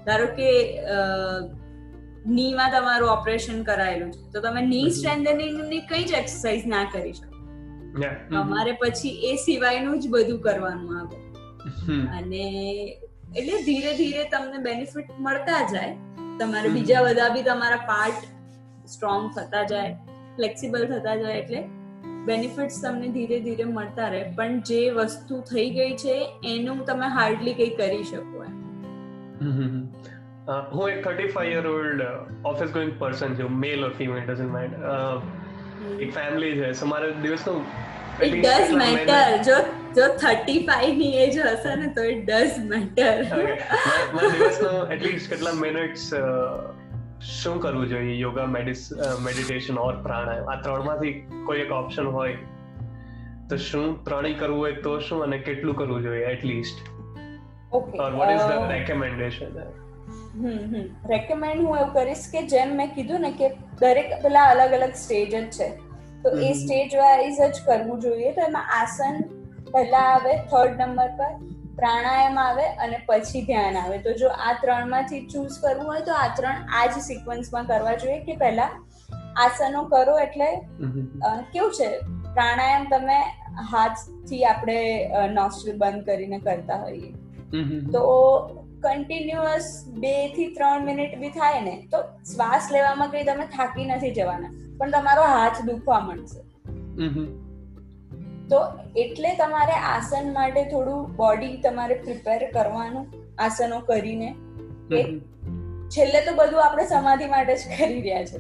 [0.07, 0.51] ધારો કે
[2.27, 7.31] નીમાં તમારું ઓપરેશન કરાયેલું છે તો તમે ની સ્ટ્રેન્થનિંગની કઈ જ એક્સરસાઇઝ ના કરી શકો.
[8.31, 11.19] તમારે પછી એ સિવાયનું જ બધું કરવાનું આવે.
[12.19, 12.45] અને
[13.37, 15.97] એટલે ધીરે ધીરે તમને બેનિફિટ મળતા જાય.
[16.41, 18.23] તમારે બીજા બધા બી તમારા પાર્ટ
[18.89, 19.93] સ્ટ્રોંગ થતા જાય
[20.37, 21.61] ફ્લેક્સિબલ થતા જાય એટલે
[22.27, 24.23] બેનિફિટ્સ તમને ધીરે ધીરે મળતા રહે.
[24.37, 26.17] પણ જે વસ્તુ થઈ ગઈ છે
[26.53, 28.55] એનું તમે હાર્ડલી કંઈ કરી શકો એમ.
[30.73, 32.01] હું એક thirty five year old
[32.53, 34.75] office going person છું male or female doesn't mind
[36.01, 36.69] એક ફેમિલી છે.
[36.73, 37.61] સો મારે દિવસનું
[38.23, 39.57] ઇટ ડઝ મેટર જો
[39.95, 43.25] જો 35 ની એજ હશે ને તો ઇટ ડઝ મેટર
[44.33, 46.07] દિવસનો એટલીસ્ટ કેટલા મિનિટ્સ
[47.33, 51.15] શું કરવું જોઈએ યોગા મેડિટેશન ઓર પ્રાણાયામ આ ત્રણમાંથી
[51.47, 52.37] કોઈ એક ઓપ્શન હોય
[53.49, 56.83] તો શું ત્રણેય કરવું હોય તો શું અને કેટલું કરવું જોઈએ at least
[57.73, 59.63] okay or what is the recommendation
[60.35, 63.49] hmm hmm recommend હું એવું કરીશ કે જેમ મેં કીધું ને કે
[63.81, 65.92] દરેક પેલા અલગ અલગ સ્ટેજ જ છે
[66.25, 68.31] તો એ સ્ટેજ વાઇઝ જ કરવું જોઈએ.
[68.37, 69.25] તો એમાં આસન
[69.73, 71.33] પહેલા આવે થર્ડ નંબર પર
[71.77, 73.99] પ્રાણાયામ આવે અને પછી ધ્યાન આવે.
[74.07, 78.19] તો જો આ ત્રણમાંથી ચૂઝ કરવું હોય તો આ ત્રણ આ જ સિક્વન્સમાં કરવા જોઈએ
[78.27, 78.71] કે પહેલા
[79.45, 80.49] આસનો કરો એટલે
[81.53, 81.89] કેવું છે?
[82.35, 83.21] પ્રાણાયામ તમે
[83.71, 84.79] હાથથી આપણે
[85.39, 87.11] નોસ્ટ્રલ બંધ કરીને કરતા હોઈએ.
[87.95, 88.03] તો
[88.85, 89.67] કન્ટિન્યુઅસ
[90.05, 91.99] બેથી ત્રણ મિનિટ બી થાય ને તો
[92.31, 94.53] શ્વાસ લેવામાં કઈ તમે થાકી નથી જવાના.
[94.83, 96.41] પણ તમારો હાથ દુખવા મળશે
[98.51, 98.59] તો
[98.97, 103.07] એટલે તમારે આસન માટે થોડું બોડી તમારે પ્રિપેર કરવાનું
[103.39, 104.35] આસનો કરીને.
[105.89, 108.39] છેલ્લે તો બધું આપણે સમાધિ માટે જ કરી રહ્યા છે.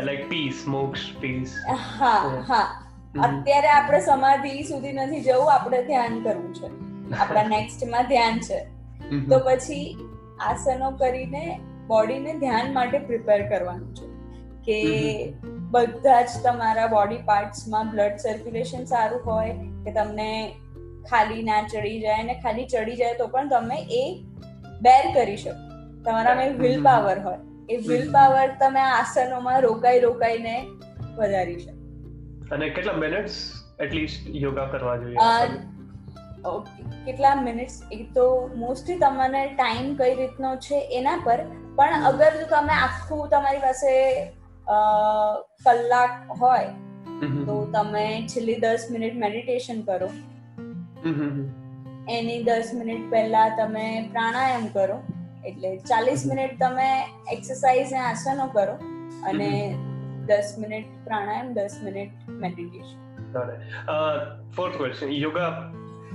[0.00, 1.56] લાઈક પીસ મોક્ષ પીસ
[2.00, 2.84] હા હા.
[3.22, 6.70] અત્યારે આપણે સમાધિ સુધી નથી જવું આપણે ધ્યાન કરવું છે.
[7.16, 8.60] આપણા નેક્સ્ટમાં ધ્યાન છે.
[9.28, 10.08] તો પછી
[10.40, 14.11] આસનો કરીને બોડીને ધ્યાન માટે પ્રિપેર કરવાનું છે.
[14.66, 14.80] કે
[15.70, 19.52] બધા જ તમારા બોડી પાર્ટ્સમાં બ્લડ સર્ક્યુલેશન સારું હોય
[19.84, 20.54] કે તમને
[21.10, 24.24] ખાલી ના ચડી જાય અને ખાલી ચડી જાય તો પણ તમે એ
[24.80, 26.02] બેર કરી શકો.
[26.04, 27.38] તમારામાં વિલ પાવર હોય.
[27.70, 30.66] એ વિલ પાવર તમે આસનોમાં રોકાઈ રોકાઈને
[31.16, 31.76] વધારી શકો.
[32.54, 35.16] અને કેટલા મિનિટ્સ એટલીસ્ટ યોગા કરવા જોઈએ?
[36.44, 36.82] ઓકે.
[37.04, 41.40] કેટલા મિનિટ્સ એ તો મોસ્ટલી તમને ટાઈમ કઈ રીતનો છે એના પર.
[41.76, 43.92] પણ અગર જો તમે આખું તમારી પાસે
[45.66, 46.70] કલાક હોય
[47.46, 50.08] તો તમે છેલ્લી દસ મિનિટ મેડિટેશન કરો.
[52.08, 54.98] એની દસ મિનિટ પહેલા તમે પ્રાણાયામ કરો.
[55.44, 56.88] એટલે ચાલીસ મિનિટ તમે
[57.32, 58.74] એક્સરસાઇઝ અને આસનો કરો
[59.30, 59.50] અને
[60.26, 62.10] દસ મિનિટ પ્રાણાયામ દસ minute
[62.42, 62.98] meditation
[64.56, 65.50] fourth question yoga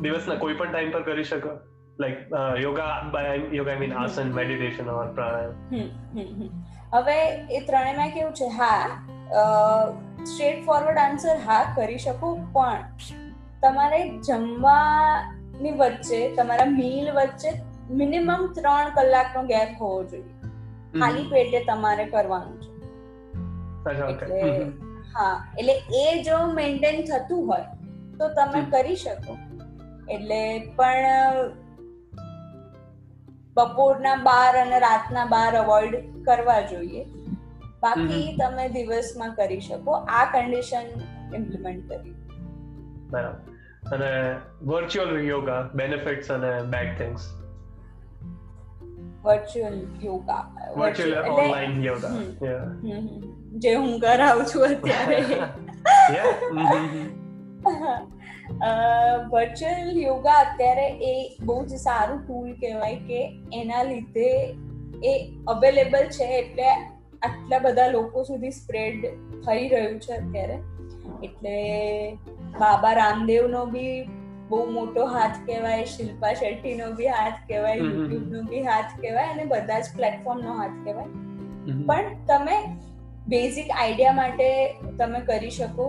[0.02, 1.52] દિવસના કોઈ પણ ટાઈમ પર કરી શકો?
[2.00, 2.18] Like
[2.64, 2.92] yoga
[3.54, 5.56] yoga I mean asana meditation or pranayama?
[6.94, 7.18] હવે
[7.52, 8.48] એ ત્રણેયમાં કેવું છે?
[8.48, 8.84] હા
[10.26, 12.82] સ્ટ્રેટ ફોરવર્ડ આન્સર હા કરી શકો પણ
[13.64, 17.54] તમારે જમવાની વચ્ચે તમારા મીલ વચ્ચે
[17.92, 20.34] મિનિમમ ત્રણ કલાકનો ગેપ હોવો જોઈએ.
[21.00, 22.72] ખાલી પેટે તમારે કરવાનું છે.
[24.10, 24.42] એટલે
[25.16, 27.66] હા એટલે એ જો મેન્ટેન થતું હોય
[28.20, 29.38] તો તમે કરી શકો.
[30.10, 30.42] એટલે
[30.76, 31.50] પણ
[33.58, 37.04] બપોરના બાર અને રાતના બાર અવોઇડ કરવા જોઈએ.
[37.82, 39.92] બાકી તમે દિવસમાં કરી શકો.
[39.92, 40.88] આ કન્ડિશન
[41.36, 42.16] ઇમ્પ્લિમેન્ટ કરી.
[43.10, 43.54] બરાબર.
[43.92, 47.28] અને વર્ચ્યુઅલ યોગા બેનિફિટ્સ અને bad things
[49.24, 50.42] virtual yoga
[50.78, 52.10] virtual online yoga
[53.54, 55.24] જે હું કરાવું છું અત્યારે.
[59.32, 61.14] વર્ચ્યુઅલ યોગા અત્યારે એ
[61.46, 63.20] બહુ જ સારું ટૂલ કહેવાય કે
[63.54, 64.30] એના લીધે
[65.04, 65.14] એ
[65.48, 69.02] અવેલેબલ છે એટલે આટલા બધા લોકો સુધી સ્પ્રેડ
[69.48, 70.58] થઈ રહ્યું છે અત્યારે.
[71.24, 71.56] એટલે
[72.60, 73.96] બાબા રામદેવનો બી
[74.50, 79.80] બહુ મોટો હાથ કહેવાય શિલ્પા શેટ્ટીનો બી હાથ કહેવાય યુટ્યુબનો બી હાથ કહેવાય અને બધા
[79.80, 81.12] જ પ્લેટફોર્મનો હાથ કહેવાય.
[81.88, 82.58] પણ તમે
[83.28, 84.48] બેઝિક આઈડિયા માટે
[85.00, 85.86] તમે કરી શકો.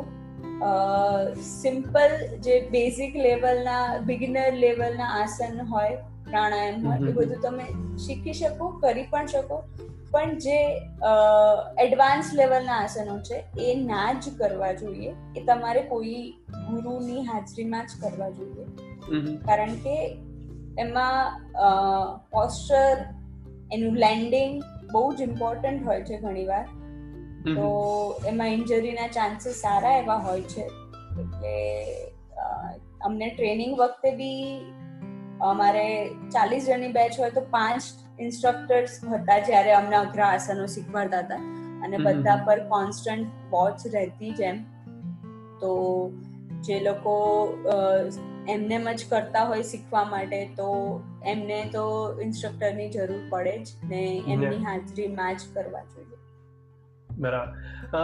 [1.49, 5.99] સિમ્પલ જે બેઝિક લેવલના બિગિનર લેવલના આસન હોય
[6.31, 7.67] પ્રાણાયામ હોય એ બધું તમે
[8.07, 9.59] શીખી શકો કરી પણ શકો.
[10.13, 10.59] પણ જે
[11.85, 15.13] એડવાન્સ લેવલના આસનો છે એ ના જ કરવા જોઈએ.
[15.37, 16.23] એ તમારે કોઈ
[16.71, 18.65] ગુરુની હાજરીમાં જ કરવા જોઈએ.
[19.49, 19.97] કારણ કે
[20.79, 21.21] એમાં
[22.35, 22.97] પોસ્ચર
[23.73, 24.53] એનું લેન્ડિંગ
[24.93, 26.65] બહુ જ ઇમ્પોર્ટન્ટ હોય છે ઘણીવાર.
[27.45, 27.67] તો
[28.27, 30.61] એમાં ઇન્જરીના ચાન્સીસ સારા એવા હોય છે.
[31.21, 31.55] એટલે
[33.05, 34.61] અમને ટ્રેનિંગ વખતે બી
[35.41, 37.83] અમારે ચાલીસ જણની બેચ હોય તો પાંચ
[38.21, 41.37] ઇન્સ્ટ્રક્ટર્સ હતા જ્યારે અમને અઘરા આસનો શીખવાડતા હતા.
[41.85, 44.63] અને બધા પર કોન્સ્ટન્ટ વોચ રહેતી જ એમ.
[45.61, 46.11] તો
[46.63, 47.15] જે લોકો
[48.49, 51.85] એમને જ કરતા હોય શીખવા માટે તો એમને તો
[52.21, 56.17] ઇન્સ્ટ્રક્ટરની જરૂર પડે જ ને એમની હાજરીમાં જ કરવા જોઈએ.
[57.19, 57.99] બરાબર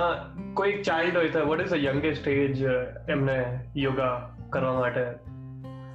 [0.54, 2.64] કોઈ ચાઇલ્ડ હોય તો what is the youngest age
[3.08, 3.38] એમને
[3.76, 4.14] યોગા
[4.50, 5.04] કરવા માટે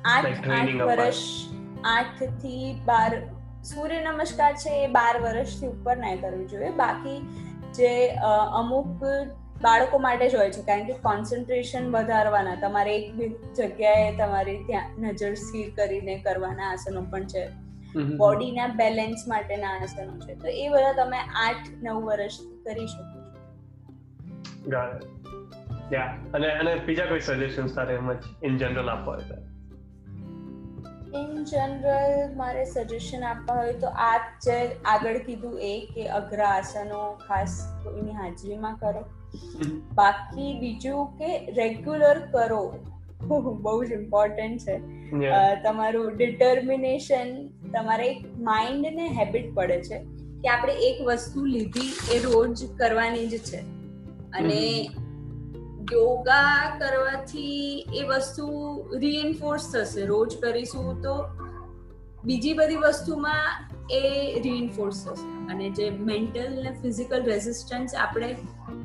[0.05, 1.21] આઠ આઠ વર્ષ
[1.85, 3.09] આઠથી બાર
[3.63, 7.19] સૂર્ય નમસ્કાર છે એ બાર વર્ષથી ઉપર ના કરવી જોઈએ બાકી
[7.73, 7.93] જે
[8.53, 9.05] અમુક
[9.61, 13.07] બાળકો માટે જ હોય છે કારણ કે કોન્સન્ટ્રેશન વધારવાના તમારે એક
[13.55, 17.43] જગ્યાએ તમારી ત્યાં નજર સ્થિર કરીને કરવાના આસનો પણ છે.
[17.95, 20.35] બોડીના બેલેન્સ માટેના આસનો છે.
[20.35, 23.29] તો એ બધા તમે આઠ નવ વર્ષ કરી શકો છો.
[25.93, 29.37] યા અને અને બીજા કોઈ સજેશન્સ તારે એમ જ ઇન જનરલ આપવા હોય
[31.15, 36.99] ઇન જનરલ મારે સજેશન આપવા હોય તો આ જે આગળ કીધું એ કે અઘરા આસનો
[37.27, 39.01] ખાસ કોઈની હાજરીમાં કરો.
[39.93, 42.61] બાકી બીજું કે રેગ્યુલર કરો.
[43.61, 44.75] બહુ જ ઇમ્પોર્ટન્ટ છે.
[45.63, 47.27] તમારું ડિટર્મિનેશન
[47.73, 49.99] તમારે એક માઇન્ડને હેબિટ પડે છે
[50.41, 53.57] કે આપણે એક વસ્તુ લીધી એ રોજ કરવાની જ છે.
[54.31, 54.89] અને
[55.93, 58.45] યોગા કરવાથી એ વસ્તુ
[58.97, 60.05] રીએન્ફોર્સ થશે.
[60.05, 61.25] રોજ કરીશું તો
[62.25, 65.53] બીજી બધી વસ્તુમાં એ રીએન્ફોર્સ થશે.
[65.53, 68.35] અને જે મેન્ટલ ને ફિઝિકલ રેઝિસ્ટન્સ આપણે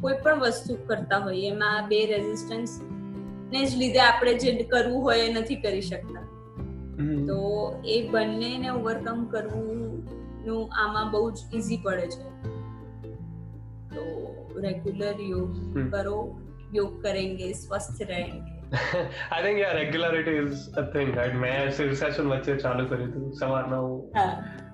[0.00, 2.80] કોઈ પણ વસ્તુ કરતા હોઈએ એમાં બે રેઝિસ્ટન્સ
[3.52, 6.23] ને જ લીધે આપણે જે કરવું હોય એ નથી કરી શકતા.
[7.27, 7.39] તો
[7.87, 9.81] એ બંનેને ઓવરકમ કરવું
[10.45, 12.27] નું આમાં બહુ જ ઈઝી પડે છે
[13.91, 14.05] તો
[14.61, 15.59] રેગ્યુલર યોગ
[15.91, 16.19] કરો
[16.73, 22.57] योग करेंगे स्वस्थ रहेंगे I think yeah regularity is a thing right મેં શીર્ષાસન વચ્ચે
[22.57, 23.95] ચાલુ કર્યું હતું સવારના હું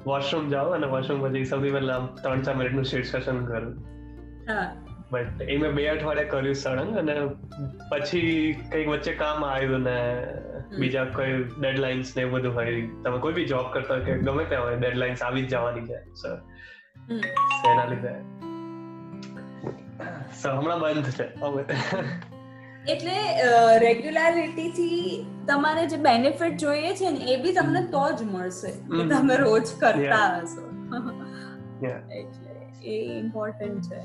[0.05, 3.71] વોશરૂમ જાઉં અને વોશરૂમ પછી સૌથી પહેલા ત્રણ ચાર મિનિટનું શીર્ષાસન કરું
[5.11, 7.15] બટ એ મેં બે અઠવાડિયે કર્યું સળંગ અને
[7.89, 8.33] પછી
[8.65, 9.97] કંઈક વચ્ચે કામ આવ્યું ને
[10.78, 14.62] બીજા કોઈ ડેડલાઇન્સ ને બધું હોય તમે કોઈ બી જોબ કરતા હોય કે ગમે ત્યાં
[14.62, 16.14] હોય ડેડલાઇન્સ આવી જ જવાની છે.
[16.14, 16.38] સર
[17.72, 18.14] એના લીધે.
[20.48, 21.40] હમણાં બંધ છે.
[21.40, 21.64] હવે.
[22.92, 23.12] એટલે
[23.78, 29.08] રેગ્યુલારિટી થી તમારે જે બેનિફિટ જોઈએ છે ને એ બી તમને તો જ મળશે કે
[29.08, 30.70] તમે રોજ કરતા હશો.
[32.12, 34.00] એટલે એ ઇમ્પોર્ટન્ટ છે.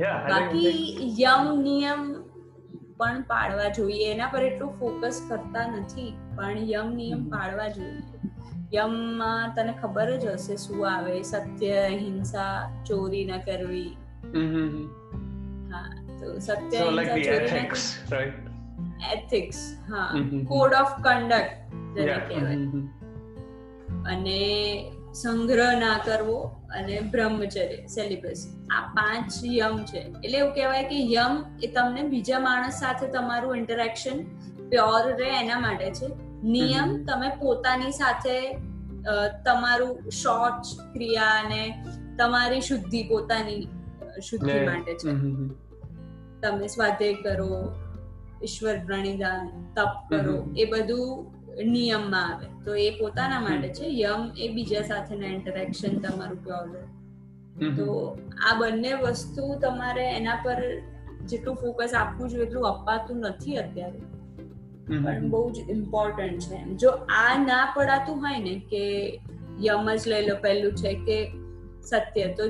[0.00, 2.23] બાકી યમ નિયમ
[2.96, 4.12] પણ પાડવા જોઈએ.
[4.12, 8.02] એના પર એટલું ફોકસ કરતા નથી પણ યમ નિયમ પાળવા જોઈએ.
[8.74, 13.96] યમમાં તને ખબર જ હશે શું આવે સત્ય અહિંસા ચોરી ન કરવી.
[15.72, 17.50] હા તો સત્ય ચોરી
[19.12, 20.10] એથિક્સ હા.
[20.48, 22.56] કોડ ઓફ કન્ડક્ટ જેને કહેવાય.
[24.14, 24.40] અને
[25.14, 26.38] સંગ્રહ ના કરવો
[26.70, 30.02] અને બ્રહ્મચર્ય સેલિબ્રેસી આ પાંચ યમ છે.
[30.24, 34.22] એટલે એવું કહેવાય કે યમ એ તમને બીજા માણસ સાથે તમારું ઇન્ટરેક્શન
[34.68, 36.08] પ્યોર રહે એના માટે છે.
[36.44, 38.38] નિયમ તમે પોતાની સાથે
[39.44, 41.84] તમારું શોર્ટ ક્રિયા અને
[42.18, 43.62] તમારી શુદ્ધિ પોતાની
[44.22, 45.12] શુદ્ધિ માટે છે.
[46.42, 47.72] તમે સ્વાધ્યાય કરો
[48.42, 52.46] ઈશ્વર પ્રણિધાન તપ કરો એ બધું નિયમમાં આવે.
[52.64, 53.84] તો એ પોતાના માટે છે.
[53.88, 56.68] યમ એ બીજા સાથેના ઇન્ટરેક્શન તમારું પ્યોર
[57.76, 58.18] તો
[58.50, 60.62] આ બંને વસ્તુ તમારે એના પર
[61.26, 63.98] જેટલું ફોકસ આપવું જોઈએ એટલું અપાતું નથી અત્યારે.
[65.04, 68.84] પણ બહુ જ ઇમ્પોર્ટન્ટ છે જો આ ના પડાતું હોય ને કે
[69.60, 71.32] યમ જ લઈ લો પહેલું છે કે
[71.82, 72.48] સત્ય તો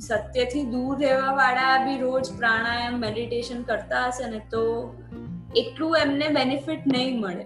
[0.00, 4.62] સત્યથી દૂર રહેવા વાળા બી રોજ પ્રાણાયામ મેડિટેશન કરતા હશે ને તો
[5.56, 7.44] એટલું એમને બેનિફિટ નહીં મળે.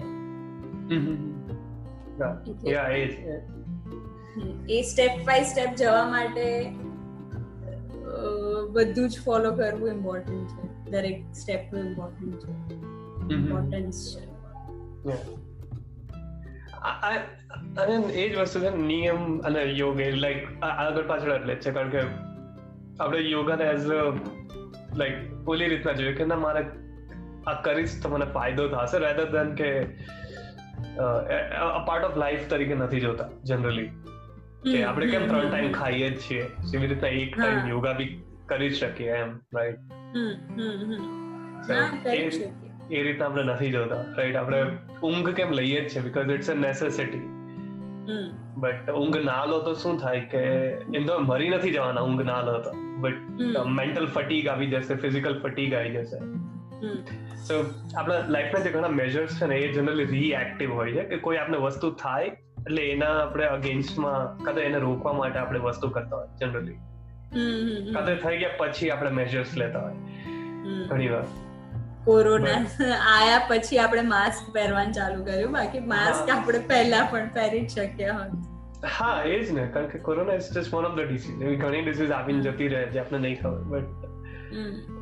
[4.69, 6.71] એ સ્ટેપ બાય સ્ટેપ જવા માટે
[8.71, 10.91] બધું જ ફોલો કરવું ઇમ્પોર્ટન્ટ છે.
[10.91, 12.75] દરેક સ્ટેપનું ઇમ્પોર્ટન્ટ છે.
[13.35, 14.29] ઇમ્પોર્ટન્સ છે.
[17.81, 20.01] અને એ જ વસ્તુ છે નિયમ અને યોગ.
[20.01, 22.01] એ લાઈક આગળ પાછળ એટલે જ છે કારણ કે
[23.01, 24.17] આપણે યોગાને એઝ અ
[24.97, 25.15] લાઈક
[25.49, 26.67] ઓલી રીતના જોઈએ કે ના મારે
[27.47, 29.81] આ કરીશ તો મને ફાયદો થશે રેધર દેન કે
[31.87, 33.91] પાર્ટ ઓફ લાઈફ તરીકે નથી જોતા જનરલી
[34.63, 36.45] કે આપણે કેમ ત્રણ ટાઈમ ખાઈએ જ છીએ?
[36.75, 39.79] એવી રીતના એક ટાઈમ યોગા બી કરી શકીએ એમ રાઈટ
[42.91, 44.63] એ રીતે આપણે નથી જોતા રાઈટ આપણે
[45.03, 47.25] ઊંઘ કેમ લઈએ જ છે because it's a necessity
[48.59, 50.43] but ઊંઘ ના લો તો શું થાય કે
[50.95, 52.73] એમ તો મરી નથી જવાના ઊંઘ ના લો તો.
[52.99, 53.17] બટ
[53.67, 56.19] મેન્ટલ ફટીગ આવી જશે ફિઝિકલ ફટીગ આવી જશે.
[57.49, 57.65] સો
[57.97, 61.03] આપણા લાઈફના જે ઘણા મેજર્સ છે ને એ જનરલી રીએક્ટિવ હોય છે.
[61.03, 62.25] કે કોઈ આપણે વસ્તુ થાય
[62.59, 66.79] એટલે એના આપણે અગેન્સ્ટમાં કાં તો એને રોકવા માટે આપણે વસ્તુ કરતા હોય જનરલી
[67.93, 69.93] કાં તો થઈ ગયા પછી આપણે મેજર્સ લેતા હોય.
[70.89, 71.23] ઘણી વાર.
[72.05, 72.61] કોરોના
[73.07, 75.53] આયા પછી આપણે માસ્ક પહેરવાનું ચાલુ કર્યું.
[75.53, 78.85] બાકી માસ્ક આપણે પહેલા પણ પહેરી જ શક્યા હોત.
[79.01, 79.67] હા એ જ ને.
[79.67, 82.85] કારણ કે corona is just one of the disease એવી ઘણી ડિસીઝ આવીને જતી રહે
[82.87, 83.61] જે આપણે નહીં ખબર.
[83.61, 84.08] બટ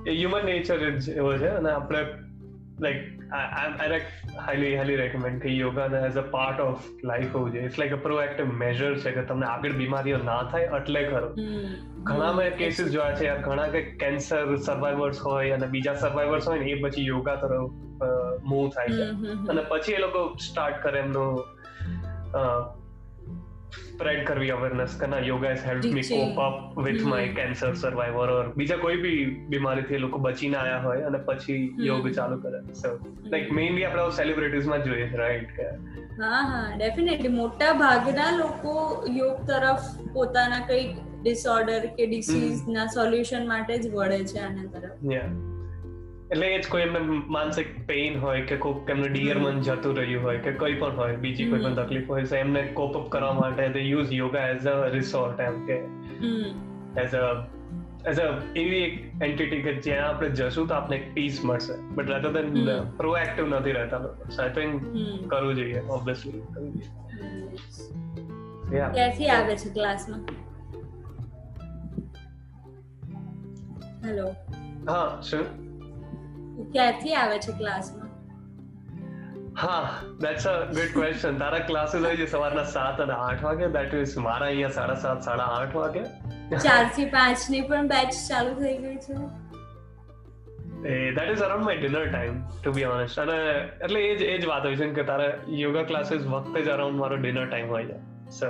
[0.07, 0.83] એ હ્યુમન નેચર
[1.17, 1.99] એવો છે અને આપણે
[2.81, 4.01] like I
[4.47, 7.65] highly highly recommend કે યોગાને as a part of life હોવું જોઈએ.
[7.65, 11.35] It's like a proactive major છે કે તમને આગળ બીમારીઓ ના થાય એટલે કરો.
[12.03, 16.67] ઘણા મેં કેસીસ જોયા છે ઘણા કે કેન્સર સર્વાઈવર્સ હોય અને બીજા સર્વાઈવર્સ હોય ને
[16.67, 17.71] એ પછી યોગા તરફ
[18.45, 19.03] મૂવ થાય છે.
[19.49, 21.45] અને પછી એ લોકો સ્ટાર્ટ કરે એમનું
[23.73, 28.31] સ્પ્રેડ કરવી અવેરનેસ કે ના yoga has help me cope up with my cancer survivor
[28.31, 32.61] or બીજા કોઈ બી બીમારીથી લોકો બચીને આવ્યા હોય અને પછી યોગ ચાલુ કરે.
[32.75, 32.93] સો
[33.27, 35.67] લાઈક મેઇનલી આપણે સેલિબ્રિટીઝમાં જોઈએ રાઈટ કે
[36.21, 38.77] હા હા ડેફિનેટલી મોટા ભાગના લોકો
[39.17, 44.97] યોગ તરફ પોતાના કંઈક ડિસઓર્ડર કે ડિસીઝ ના સોલ્યુશન માટે જ વળે છે આના તરફ.
[46.31, 50.25] એટલે એ જ કોઈ એમને માનસિક પેઇન હોય કે કોઈક એમને ડિયર મન જતું રહ્યું
[50.25, 53.33] હોય કે કોઈ પણ હોય બીજી કોઈ પણ તકલીફ હોય તો એમને કોપ અપ કરવા
[53.33, 55.77] માટે they use yoga as a resort એમ કે.
[57.01, 57.23] એઝ અ
[58.07, 61.77] એઝ અ એવી એક એન્ટિટી કે જ્યાં આપણે જશું તો આપણે એક પીસ મળશે.
[61.95, 62.51] બટ રાધર દેન
[62.97, 64.31] પ્રોએક્ટિવ નથી રહેતા લોકો.
[64.31, 64.83] સો આઈ થિંક
[65.29, 66.43] કરવું જોઈએ ઓબ્વિયસલી
[68.93, 70.23] ક્યાંથી આવે છે ક્લાસમાં?
[74.05, 74.27] હેલો
[74.89, 75.66] હા શું?
[76.73, 78.11] ક્યાંથી આવે છે ક્લાસમાં?
[79.63, 79.81] હા
[80.21, 83.67] દેટ્સ અ ગુડ ક્વેશ્ચન તારા ક્લાસીસ હોય છે સવારના સાત અને આઠ વાગે?
[83.79, 86.05] દેટ ઇઝ મારા અહીંયા સાડા સાત સાડા આઠ વાગે.
[86.65, 89.15] ચારથી પાંચની પણ બેચ ચાલુ થઈ ગઈ છે.
[91.19, 93.39] That is around my dinner time to be honest અને
[93.85, 95.29] એટલે એ જ એ જ વાત હોય છે કે તારે
[95.63, 97.99] યોગા ક્લાસીસ વખતે જ અરાઉન્ડ મારો ડિનર ટાઈમ હોય છે.
[98.31, 98.47] So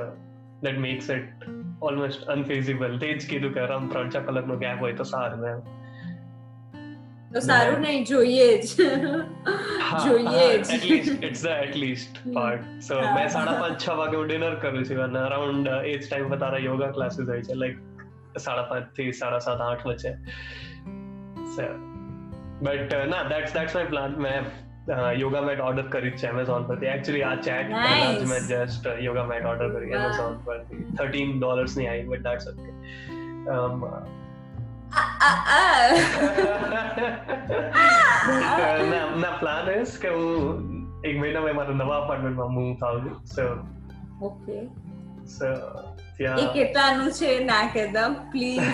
[0.62, 1.48] that makes it
[1.90, 5.60] almost unfeasible તે જ કીધું કે અરાઉન્ડ ત્રણ ચાર કલાકનો ગેપ હોય તો સારું એમ.
[7.30, 8.86] તો સારું નહીં જોઈએ જ
[10.02, 14.52] જોઈએ જ at least it's the at least part so મેં સાડા પાંચ છ વાગે હું ડિનર
[14.58, 17.80] કરું છું અને અરાઉન્ડ એ જ ટાઈમ પર તારા યોગા ક્લાસીસ હોય છે લાઈક
[18.38, 20.12] સાડા પાંચથી સાડા સાત આઠ વચ્ચે
[22.62, 24.52] બટ ના દેટ્સ દેટ્સ માય પ્લાન મેં
[25.16, 29.26] યોગા મેટ ઓર્ડર કરી છે એમેઝોન પરથી એકચ્યુઅલી આ ચેટ પહેલા જ મેં જસ્ટ યોગા
[29.26, 32.70] મેટ ઓર્ડર કરી એમેઝોન પરથી થર્ટીન ડોલર્સની આવી બટ દેટ્સ ઓકે
[39.16, 40.72] ના પ્લાન ઇઝ કે હું
[41.04, 43.46] એક મહિનામાં મારા નવા અપાર્ટમેન્ટમાં મૂવ થાઉં છું સો
[44.22, 44.58] ઓકે
[45.28, 45.50] સો
[46.38, 48.68] એ કેટલાનું છે ના કહેતા પ્લીઝ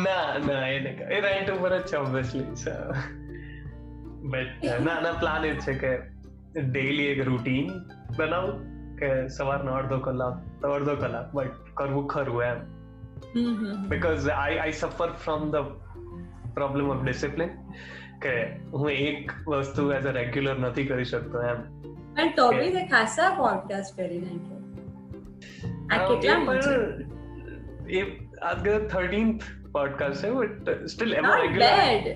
[0.00, 2.74] ના ના એ નહીં એ રેન્ટ ઉપર જ છે ઓબ્વિયસલી સો
[4.26, 5.92] બટ ના ના, પ્લાન એ છે કે
[6.62, 7.66] ડેઈલી એક રૂટીન
[8.16, 8.56] બનાવું
[8.98, 12.58] કે સવારનો અડધો કલાક તો અડધો કલાક બટ કરવું ખરું એમ.
[13.88, 15.62] Because I, I suffer from the
[16.54, 17.50] problem of discipline.
[18.22, 21.80] કે હું એક વસ્તુ એઝ અ રેગ્યુલર નથી કરી શકતો એમ
[22.14, 24.56] પણ તો બી તે ખાસા પોડકાસ્ટ કરી નાખ્યો
[25.90, 26.54] આ કેટલા
[27.90, 29.40] એ આજ 13th
[29.72, 32.14] પોડકાસ્ટ છે બટ સ્ટીલ એમાં not bad.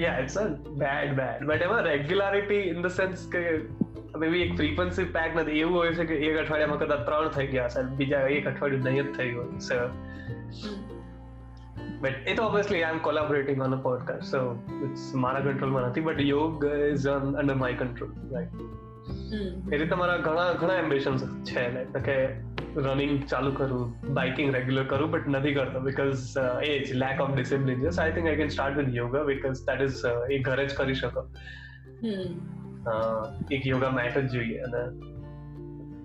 [0.00, 3.58] Yeah it's a bad bad but એમાં રેગ્યુલારિટી ઇન ધ સેન્સ કે
[4.16, 7.66] મેબી એક ફ્રીક્વન્સી પેક નથી એવું હોય છે કે એક અઠવાડિયામાં કદાચ ત્રણ થઈ ગયા
[7.66, 9.90] હશે બીજા એક અઠવાડિયું નહીં જ થયું હોય સર
[12.00, 16.00] બટ એ તો obviously I am collaborating on a podcast so it's મારા કંટ્રોલમાં નથી
[16.00, 21.96] બટ યોગ is under my control right એ રીતે મારા ઘણા ઘણા એમ્બિશન્સ છે લાઈક
[21.98, 22.18] કે
[22.76, 26.18] રનિંગ ચાલુ કરું બાઇકિંગ રેગ્યુલર કરું બટ નથી કરતો બીકોઝ
[26.62, 29.80] એ જ લેક ઓફ ડિસિપ્લિન છે I think I can start with yoga because that
[29.80, 31.28] is એ ઘરે જ કરી શકો.
[33.50, 34.82] એક યોગા મેટ જ જોઈએ અને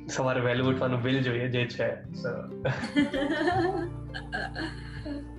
[0.08, 1.88] સવારે વહેલું ઉઠવાનું બિલ જોઈએ જે છે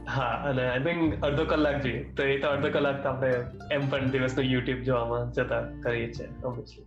[0.06, 2.02] હા અને આઈ થિંક અડધો કલાક જોઈએ.
[2.16, 3.30] તો એ તો અડધો કલાક તો આપણે
[3.72, 6.86] એમ પણ દિવસનું યુટ્યુબ જોવામાં જતા કરીએ છીએ obviously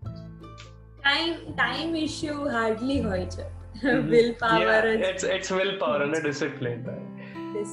[0.97, 3.45] time time issue hardly હોય છે.
[3.83, 6.79] Will power it's it's will power અને ડિસિપ્લિન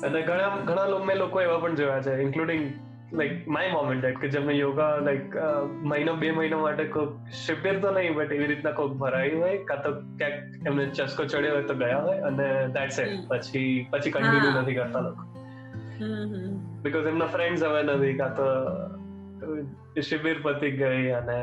[0.04, 2.64] અને ઘણા ઘણા લોકો મેં લોકો એવા પણ જોયા છે ઇન્ક્લુડિંગ
[3.14, 5.36] લાઈક માય મોમેન્ટ કે જેમને યોગા લાઈક
[5.84, 9.84] મહિનો બે મહિનો માટે કોઈક શિબિર તો નહીં બટ એવી રીતના કોઈક ભરાયું હોય કાં
[9.84, 14.56] તો ક્યાંક એમને ચસ્કો ચડ્યો હોય તો ગયા હોય અને દેટ્સ ઇટ પછી પછી કન્ટિન્યુ
[14.56, 15.22] નથી કરતા લોકો
[16.82, 18.48] બીકોઝ એમના ફ્રેન્ડ્સ હવે નથી કાં તો
[20.02, 21.38] શિબિર પતી ગઈ અને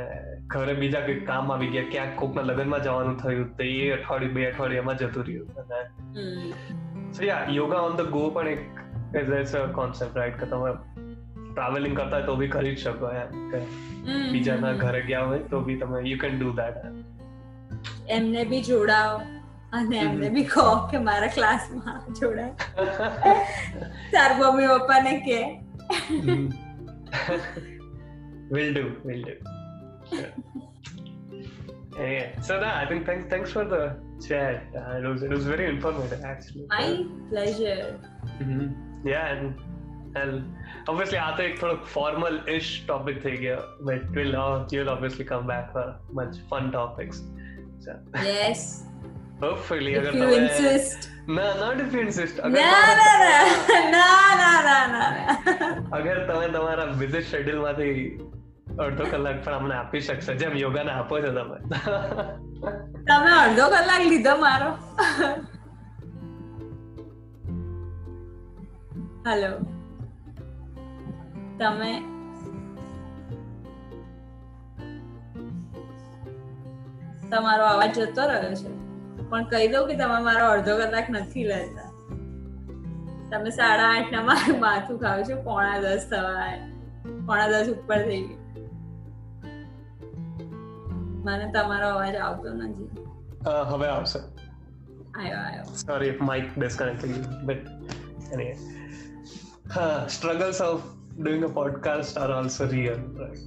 [0.47, 4.47] ઘરે બીજા કઈ કામ આવી ગયા ક્યાંક કોકના લગ્નમાં જવાનું થયું તો એ અઠવાડિયું બે
[4.47, 5.79] અઠવાડિયામાં જતું રહ્યું અને
[7.11, 8.49] so yeah yoga on the go પણ
[9.15, 10.71] એક એઝ અ કોન્સેપ્ટ રાઈટ કે તમે
[11.51, 13.29] ટ્રાવેલિંગ કરતા હોય તો બી જ શકો એમ
[14.33, 16.77] બીજાના ઘરે ગયા હોય તો બી તમે યુ કેન ડુ ધેટ
[18.17, 19.13] એમને બી જોડાઓ
[19.71, 22.53] અને એમને બી કહો કે મારા ક્લાસમાં જોડાય
[24.13, 25.39] તાર મમ્મી પપ્પાને કે
[28.55, 29.35] will do will do
[31.97, 32.41] yeah.
[32.41, 33.81] so that i think thanks thanks for the
[34.27, 36.87] chat uh, it was it was very informative actually my
[37.29, 37.99] pleasure
[38.39, 38.67] mm-hmm.
[39.07, 39.45] yeah and
[40.15, 40.33] and
[40.87, 44.31] obviously આ તો એક થોડો ફોર્મલ ઇશ ટોપિક થઈ ગયો but will
[44.71, 45.85] you'll obviously come back for
[46.19, 47.19] much fun topics
[47.85, 47.91] so
[48.29, 48.63] yes
[49.41, 53.39] hopefully if you insist ના not if you insist ના ના ના
[53.95, 54.09] ના
[54.41, 55.29] ના ના ના
[55.91, 57.95] અગર તમે તમારા બિઝી શેડ્યુલમાંથી
[58.79, 61.57] અડધો કલાક પણ અમને આપી શકશો જેમ યોગાને આપો છો તમે
[63.07, 64.71] તમે અડધો કલાક લીધો મારો
[69.27, 69.51] હેલો
[71.61, 71.91] તમે
[77.31, 78.71] તમારો અવાજ જતો રહ્યો છે.
[79.29, 81.89] પણ કહી દઉં કે તમે મારો અડધો કલાક નથી લેતા.
[83.31, 86.47] તમે સાડા આઠ ના મારું માથું ખાવ છો પોણા દસ થવા
[87.27, 88.41] પોણા દસ ઉપર થઈ ગયું.
[91.25, 92.89] મને તમારો અવાજ આવતો નથી.
[93.71, 94.19] હવે આવશે.
[95.19, 97.45] આવ્યો આવ્યો સોરી માઇક ડિસ્કનેક્ટ થઈ ગયું.
[97.45, 97.61] But
[98.33, 98.55] anyway.
[100.07, 100.79] Struggles of
[101.23, 103.39] doing a podcast are also real right?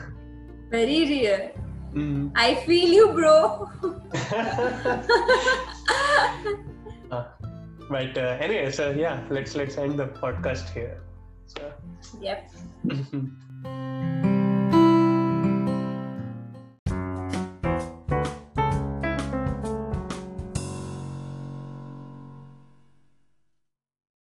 [0.70, 1.50] Very real.
[1.94, 2.32] Mm.
[2.34, 3.70] I feel you bro.
[7.08, 7.22] Uh,
[7.88, 11.00] but uh, anyway so yeah let's let's end the podcast here.
[11.46, 11.72] So
[12.20, 12.50] yep